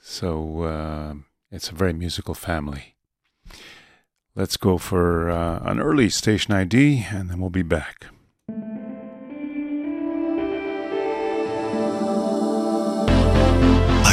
So 0.03 0.63
uh, 0.63 1.13
it's 1.51 1.70
a 1.70 1.76
very 1.76 1.93
musical 1.93 2.34
family. 2.34 2.95
Let's 4.36 4.57
go 4.57 4.78
for 4.78 5.30
uh, 5.30 5.59
an 5.63 5.80
early 5.80 6.09
station 6.09 6.53
ID 6.53 7.05
and 7.11 7.30
then 7.30 7.39
we'll 7.39 7.49
be 7.49 7.63
back. 7.63 8.07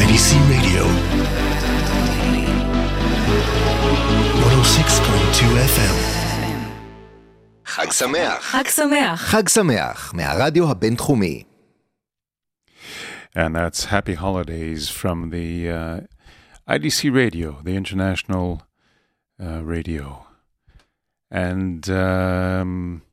IDC 0.00 0.28
Radio 0.50 0.84
106.2 4.46 5.66
FM 5.74 6.16
חג 7.76 7.90
שמח. 7.92 8.42
חג 8.42 8.68
שמח. 8.68 9.20
חג 9.20 9.48
שמח, 9.48 10.12
מהרדיו 10.14 10.70
הבינתחומי. 10.70 11.42
And 13.33 13.55
that's 13.55 13.85
Happy 13.85 14.15
Holidays 14.15 14.89
from 14.89 15.29
the 15.29 15.69
uh, 15.69 15.99
IDC 16.67 17.13
Radio, 17.15 17.61
the 17.63 17.77
international 17.77 18.63
uh, 19.41 19.63
radio. 19.63 20.27
And 21.29 21.89
um, 21.89 23.03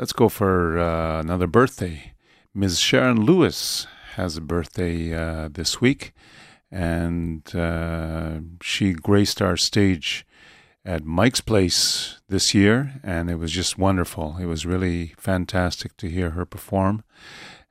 let's 0.00 0.12
go 0.12 0.28
for 0.28 0.80
uh, 0.80 1.20
another 1.20 1.46
birthday. 1.46 2.12
Ms. 2.54 2.80
Sharon 2.80 3.24
Lewis 3.24 3.86
has 4.16 4.36
a 4.36 4.40
birthday 4.40 5.14
uh, 5.14 5.48
this 5.52 5.80
week, 5.80 6.12
and 6.68 7.54
uh, 7.54 8.40
she 8.60 8.94
graced 8.94 9.40
our 9.40 9.56
stage 9.56 10.26
at 10.84 11.04
Mike's 11.04 11.40
Place 11.40 12.20
this 12.28 12.52
year, 12.52 13.00
and 13.04 13.30
it 13.30 13.36
was 13.36 13.52
just 13.52 13.78
wonderful. 13.78 14.38
It 14.40 14.46
was 14.46 14.66
really 14.66 15.14
fantastic 15.18 15.96
to 15.98 16.08
hear 16.08 16.30
her 16.30 16.44
perform 16.44 17.04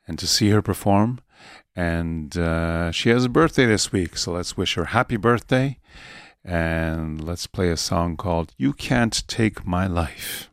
and 0.07 0.17
to 0.19 0.27
see 0.27 0.51
her 0.51 0.61
perform. 0.61 1.19
And 1.75 2.37
uh, 2.37 2.91
she 2.91 3.09
has 3.09 3.25
a 3.25 3.29
birthday 3.29 3.65
this 3.65 3.91
week, 3.91 4.17
so 4.17 4.31
let's 4.31 4.55
wish 4.55 4.75
her 4.75 4.85
happy 4.85 5.17
birthday. 5.17 5.79
And 6.43 7.23
let's 7.23 7.47
play 7.47 7.69
a 7.69 7.77
song 7.77 8.17
called 8.17 8.53
You 8.57 8.71
Can't 8.71 9.27
Take 9.27 9.65
My 9.65 9.87
Life. 9.87 10.49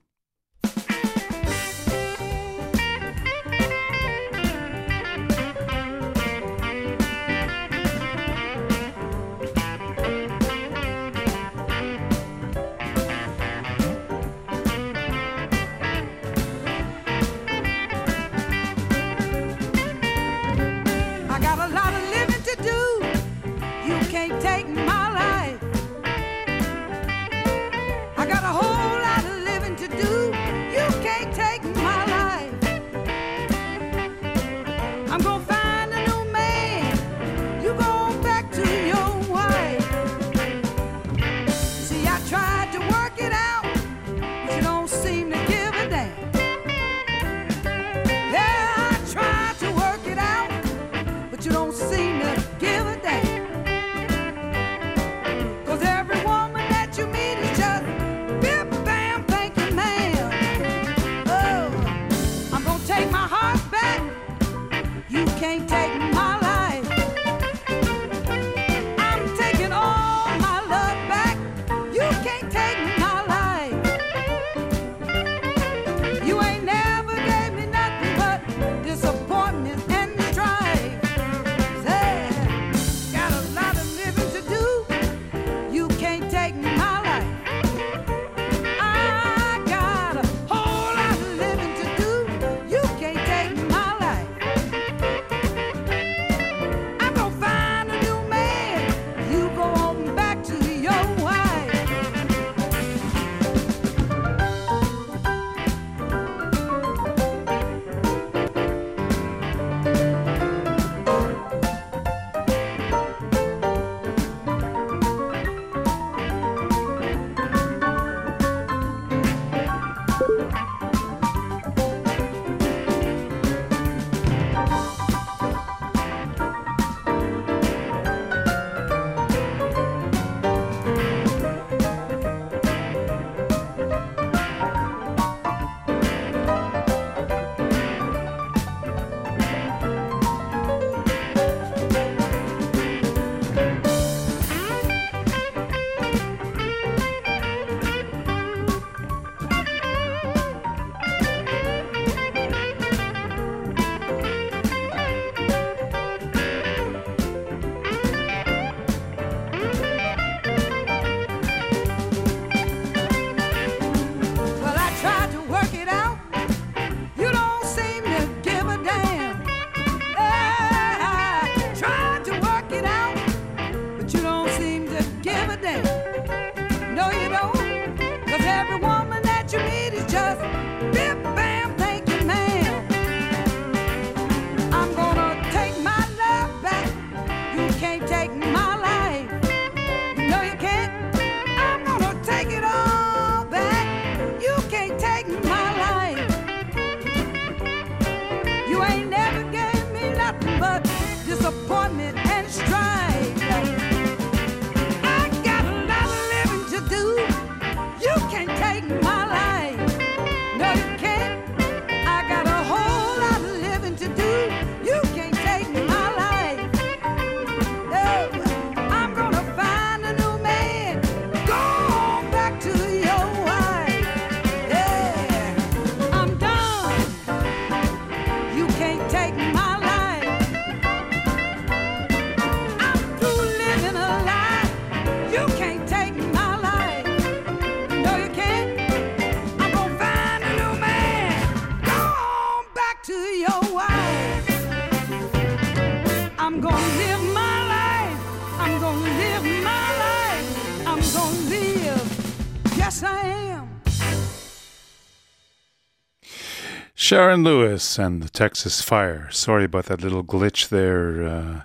Sharon 257.02 257.42
Lewis 257.42 257.98
and 257.98 258.22
the 258.22 258.28
Texas 258.28 258.80
Fire. 258.80 259.28
Sorry 259.32 259.64
about 259.64 259.86
that 259.86 260.02
little 260.02 260.22
glitch 260.22 260.68
there. 260.68 261.24
Uh, 261.24 261.62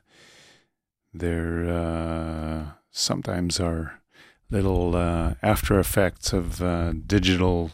there 1.14 1.70
uh, 1.70 2.72
sometimes 2.90 3.60
are 3.60 4.02
little 4.50 4.96
uh, 4.96 5.36
after 5.44 5.80
effects 5.80 6.34
of 6.34 6.60
uh, 6.64 6.94
digital 7.06 7.70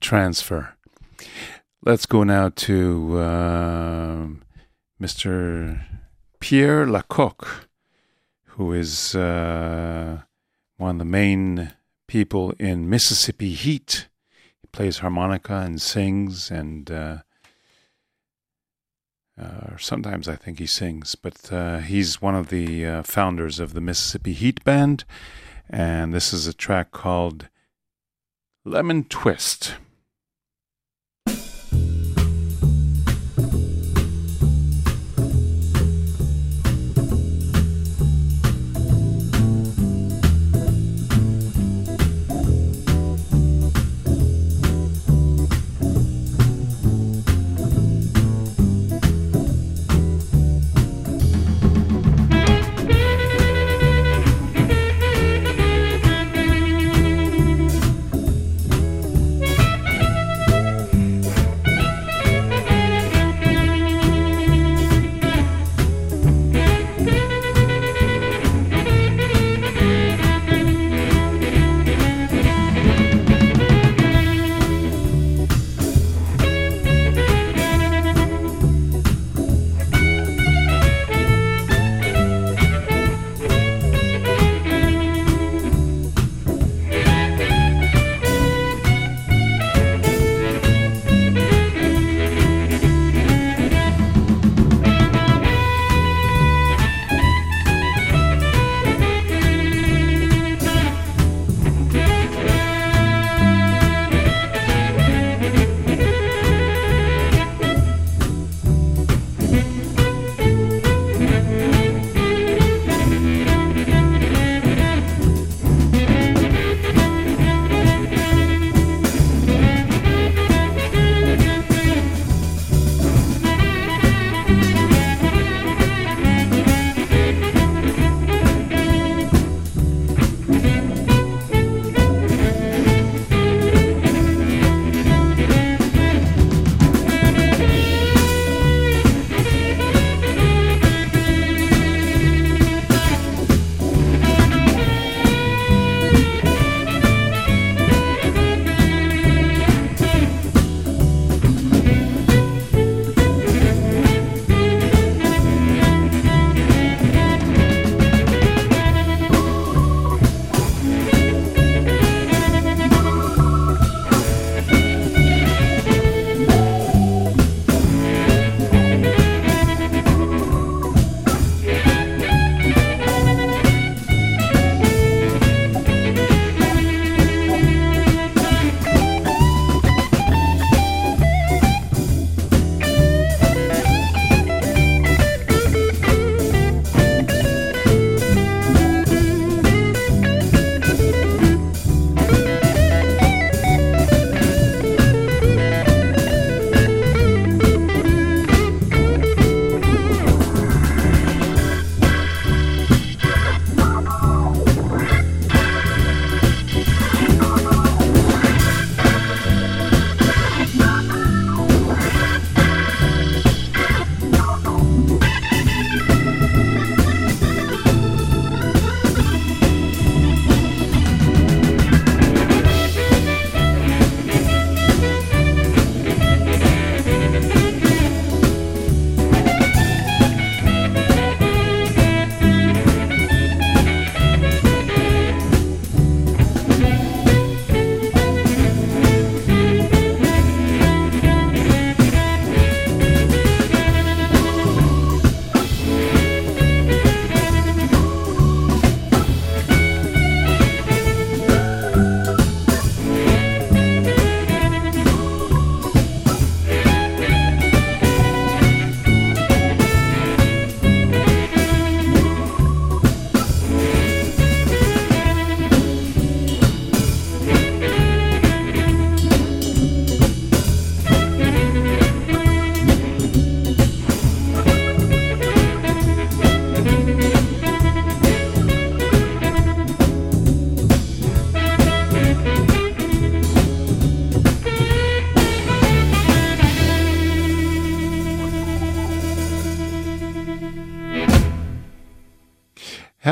transfer. 0.00 0.74
Let's 1.84 2.06
go 2.06 2.24
now 2.24 2.48
to 2.48 3.18
uh, 3.18 4.26
Mr. 4.98 5.84
Pierre 6.40 6.86
Lacocque, 6.86 7.68
who 8.56 8.72
is 8.72 9.14
uh, 9.14 10.22
one 10.78 10.92
of 10.92 10.98
the 11.00 11.04
main 11.04 11.72
people 12.06 12.54
in 12.58 12.88
Mississippi 12.88 13.52
Heat. 13.52 14.08
Plays 14.72 14.98
harmonica 14.98 15.56
and 15.56 15.80
sings, 15.80 16.50
and 16.50 16.90
uh, 16.90 17.18
uh, 19.40 19.76
sometimes 19.78 20.28
I 20.28 20.36
think 20.36 20.58
he 20.58 20.66
sings, 20.66 21.14
but 21.14 21.52
uh, 21.52 21.78
he's 21.78 22.22
one 22.22 22.34
of 22.34 22.48
the 22.48 22.86
uh, 22.86 23.02
founders 23.02 23.60
of 23.60 23.74
the 23.74 23.80
Mississippi 23.80 24.32
Heat 24.32 24.64
Band, 24.64 25.04
and 25.68 26.14
this 26.14 26.32
is 26.32 26.46
a 26.46 26.54
track 26.54 26.90
called 26.90 27.48
Lemon 28.64 29.04
Twist. 29.04 29.76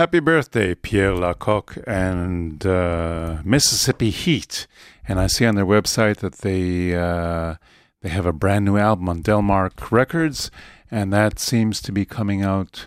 Happy 0.00 0.18
birthday, 0.18 0.74
Pierre 0.74 1.12
Lacocque 1.12 1.84
and 1.86 2.64
uh, 2.64 3.42
Mississippi 3.44 4.08
Heat. 4.08 4.66
And 5.06 5.20
I 5.20 5.26
see 5.26 5.44
on 5.44 5.56
their 5.56 5.66
website 5.66 6.20
that 6.20 6.38
they 6.38 6.94
uh, 6.94 7.56
they 8.00 8.08
have 8.08 8.24
a 8.24 8.32
brand 8.32 8.64
new 8.64 8.78
album 8.78 9.10
on 9.10 9.22
Delmark 9.22 9.90
Records, 9.90 10.50
and 10.90 11.12
that 11.12 11.38
seems 11.38 11.82
to 11.82 11.92
be 11.92 12.06
coming 12.06 12.40
out 12.40 12.86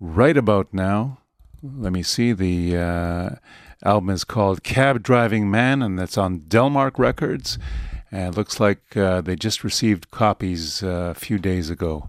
right 0.00 0.34
about 0.34 0.72
now. 0.72 1.18
Let 1.62 1.92
me 1.92 2.02
see. 2.02 2.32
The 2.32 2.74
uh, 2.74 3.30
album 3.84 4.08
is 4.08 4.24
called 4.24 4.62
Cab 4.62 5.02
Driving 5.02 5.50
Man, 5.50 5.82
and 5.82 5.98
that's 5.98 6.16
on 6.16 6.40
Delmark 6.48 6.98
Records. 6.98 7.58
And 8.10 8.32
it 8.32 8.38
looks 8.38 8.58
like 8.58 8.96
uh, 8.96 9.20
they 9.20 9.36
just 9.36 9.62
received 9.62 10.10
copies 10.10 10.82
uh, 10.82 11.12
a 11.14 11.14
few 11.14 11.38
days 11.38 11.68
ago. 11.68 12.08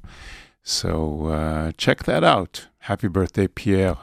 So 0.64 1.26
uh, 1.26 1.74
check 1.78 2.04
that 2.06 2.24
out. 2.24 2.68
Happy 2.86 3.10
birthday, 3.10 3.48
Pierre. 3.48 3.98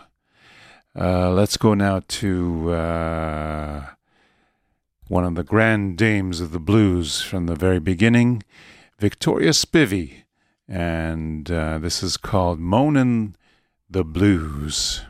Uh, 0.97 1.31
let's 1.31 1.57
go 1.57 1.75
now 1.75 2.03
to 2.09 2.73
uh, 2.73 3.87
one 5.09 5.25
of 5.25 5.35
the 5.35 5.45
grand 5.45 5.97
dames 5.97 6.41
of 6.41 6.51
the 6.51 6.59
blues 6.61 7.21
from 7.23 7.47
the 7.47 7.55
very 7.55 7.79
beginning, 7.79 8.43
Victoria 8.99 9.51
Spivey. 9.51 10.25
And 10.69 11.51
uh, 11.51 11.79
this 11.79 12.03
is 12.03 12.17
called 12.17 12.61
Moanin' 12.61 13.35
the 13.89 14.05
Blues. 14.05 15.03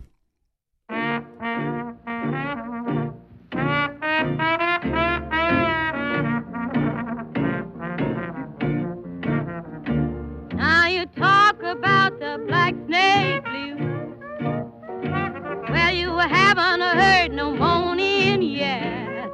Haven't 16.18 16.80
heard 16.80 17.32
no 17.32 17.54
moaning 17.54 18.42
yet. 18.42 19.30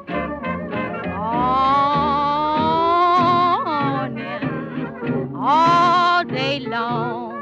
Morning, 4.04 5.34
all 5.36 6.24
day 6.24 6.60
long. 6.60 7.32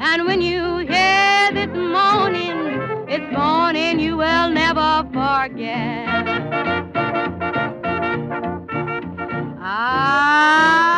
And 0.00 0.26
when 0.26 0.40
you 0.42 0.78
hear 0.78 1.50
this 1.52 1.68
moaning, 1.74 3.06
it's 3.08 3.32
morning 3.32 4.00
you 4.00 4.16
will 4.16 4.50
never 4.50 5.04
forget. 5.12 6.06
Ah. 9.62 10.89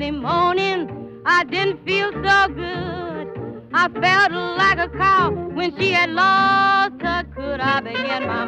Sunday 0.00 0.18
morning. 0.18 1.20
I 1.26 1.44
didn't 1.44 1.84
feel 1.84 2.10
so 2.10 2.48
good. 2.54 3.28
I 3.74 3.86
felt 4.00 4.32
like 4.32 4.78
a 4.78 4.88
cow 4.96 5.30
when 5.52 5.76
she 5.78 5.90
had 5.92 6.08
lost 6.08 7.02
her 7.02 7.24
could. 7.36 7.60
I 7.60 7.80
began 7.80 8.26
my 8.26 8.46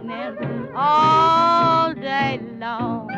morning 0.00 0.72
all 0.74 1.92
day 1.92 2.40
long. 2.58 3.10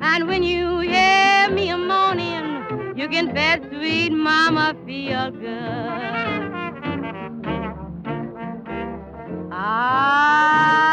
And 0.00 0.26
when 0.26 0.42
you 0.42 0.78
hear 0.78 1.50
me 1.50 1.68
a 1.68 1.76
morning, 1.76 2.96
you 2.96 3.06
can 3.10 3.34
bet 3.34 3.60
sweet 3.68 4.12
mama 4.12 4.74
feel 4.86 5.30
good. 5.30 6.52
Ah. 9.52 10.85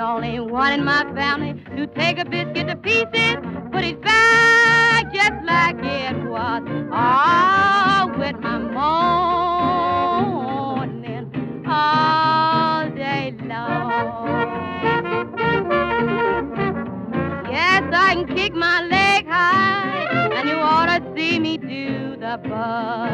Only 0.00 0.40
one 0.40 0.72
in 0.72 0.84
my 0.84 1.04
family 1.14 1.54
to 1.76 1.86
take 1.86 2.18
a 2.18 2.24
biscuit 2.24 2.66
to 2.68 2.76
pieces, 2.76 3.36
put 3.70 3.84
it 3.84 4.00
back 4.02 5.12
just 5.12 5.44
like 5.44 5.76
it 5.82 6.16
was. 6.24 6.62
Oh, 6.92 8.12
with 8.18 8.36
my 8.40 8.58
morning 8.58 8.80
all 11.66 12.88
day 12.90 13.34
long. 13.44 13.90
Yes, 17.50 17.82
I 17.92 18.14
can 18.14 18.26
kick 18.34 18.54
my 18.54 18.80
leg 18.86 19.26
high, 19.26 20.30
and 20.34 20.48
you 20.48 20.56
ought 20.56 20.86
to 20.86 21.02
see 21.14 21.38
me 21.38 21.58
do 21.58 22.16
the 22.16 22.38
bug. 22.48 23.10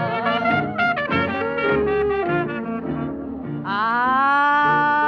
Ah. 3.69 5.06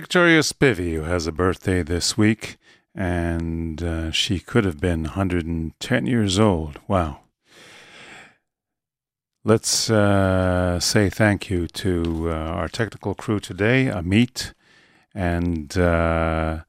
Victoria 0.00 0.40
Spivey, 0.40 0.94
who 0.94 1.02
has 1.02 1.26
a 1.26 1.32
birthday 1.32 1.82
this 1.82 2.16
week, 2.16 2.56
and 2.94 3.82
uh, 3.82 4.10
she 4.10 4.40
could 4.40 4.64
have 4.64 4.80
been 4.80 5.02
110 5.02 6.06
years 6.06 6.38
old. 6.38 6.80
Wow. 6.88 7.20
Let's 9.44 9.90
uh, 9.90 10.80
say 10.80 11.10
thank 11.10 11.50
you 11.50 11.66
to 11.66 12.30
uh, 12.30 12.32
our 12.32 12.68
technical 12.68 13.14
crew 13.14 13.40
today, 13.40 13.90
Amit, 13.92 14.54
and 15.14 15.76
uh, 15.76 16.60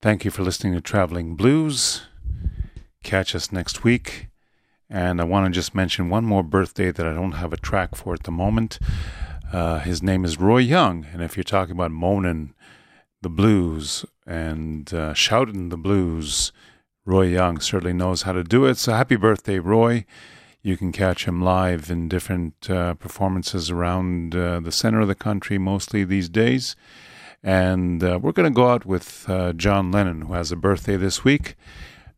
thank 0.00 0.24
you 0.24 0.30
for 0.30 0.44
listening 0.44 0.74
to 0.74 0.80
Traveling 0.80 1.34
Blues. 1.34 2.02
Catch 3.02 3.34
us 3.34 3.50
next 3.50 3.82
week. 3.82 4.28
And 4.88 5.20
I 5.20 5.24
want 5.24 5.46
to 5.46 5.50
just 5.50 5.74
mention 5.74 6.08
one 6.08 6.24
more 6.24 6.44
birthday 6.44 6.92
that 6.92 7.04
I 7.04 7.14
don't 7.14 7.32
have 7.32 7.52
a 7.52 7.56
track 7.56 7.96
for 7.96 8.14
at 8.14 8.22
the 8.22 8.30
moment. 8.30 8.78
Uh, 9.52 9.80
his 9.80 10.00
name 10.00 10.24
is 10.24 10.38
Roy 10.38 10.58
Young, 10.58 11.06
and 11.12 11.22
if 11.22 11.36
you're 11.36 11.42
talking 11.42 11.72
about 11.72 11.90
moaning 11.90 12.54
the 13.20 13.28
blues 13.28 14.04
and 14.24 14.92
uh, 14.94 15.12
shouting 15.12 15.70
the 15.70 15.76
blues, 15.76 16.52
Roy 17.04 17.26
Young 17.26 17.58
certainly 17.58 17.92
knows 17.92 18.22
how 18.22 18.32
to 18.32 18.44
do 18.44 18.64
it. 18.66 18.78
So 18.78 18.92
happy 18.92 19.16
birthday, 19.16 19.58
Roy! 19.58 20.04
You 20.62 20.76
can 20.76 20.92
catch 20.92 21.24
him 21.24 21.42
live 21.42 21.90
in 21.90 22.08
different 22.08 22.70
uh, 22.70 22.94
performances 22.94 23.70
around 23.70 24.36
uh, 24.36 24.60
the 24.60 24.70
center 24.70 25.00
of 25.00 25.08
the 25.08 25.16
country, 25.16 25.58
mostly 25.58 26.04
these 26.04 26.28
days. 26.28 26.76
And 27.42 28.04
uh, 28.04 28.20
we're 28.22 28.32
going 28.32 28.52
to 28.52 28.54
go 28.54 28.68
out 28.68 28.86
with 28.86 29.28
uh, 29.28 29.52
John 29.54 29.90
Lennon, 29.90 30.22
who 30.22 30.34
has 30.34 30.52
a 30.52 30.56
birthday 30.56 30.96
this 30.96 31.24
week. 31.24 31.56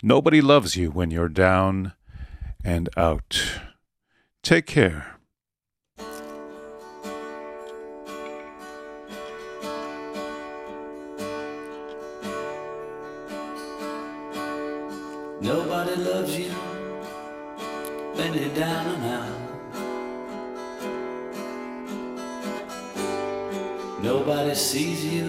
Nobody 0.03 0.43
loves 0.43 0.77
you 0.77 0.91
when 0.91 1.11
you're 1.11 1.31
down 1.31 1.93
and 2.63 2.91
out. 2.97 3.61
Take 4.43 4.67
care. 4.67 5.12
Benny 18.17 18.49
down 18.51 18.87
and 18.95 19.05
out. 19.07 19.43
Nobody 24.03 24.55
sees 24.55 25.05
you 25.05 25.29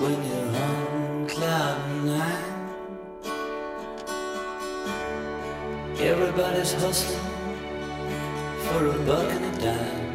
when 0.00 0.16
you're 0.28 0.56
on 0.62 1.28
cloud 1.28 2.04
nine. 2.04 2.56
Everybody's 6.00 6.72
hustling 6.72 7.20
for 8.64 8.86
a 8.86 8.98
buck 9.06 9.30
and 9.30 9.44
a 9.44 9.52
dime. 9.60 10.06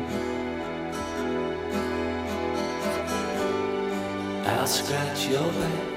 I'll 4.48 4.68
scratch 4.68 5.28
your 5.28 5.52
back 5.54 5.92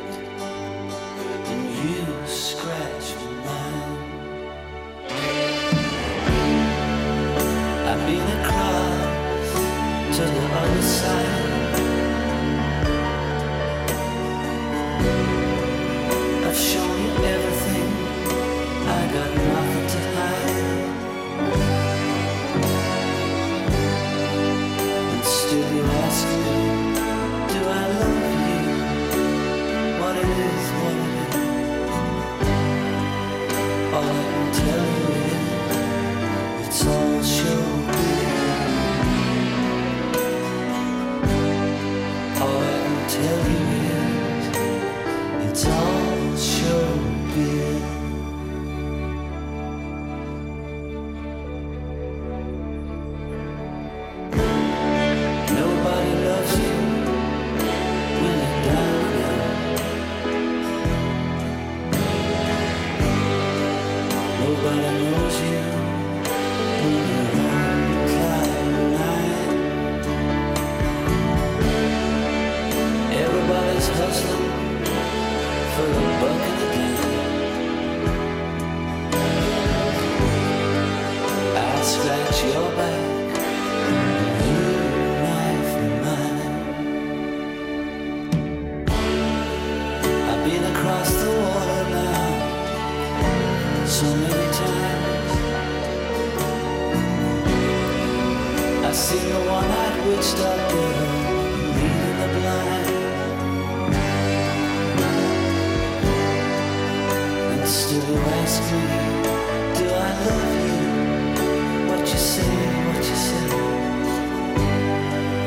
and 1.51 1.65
you 1.85 2.27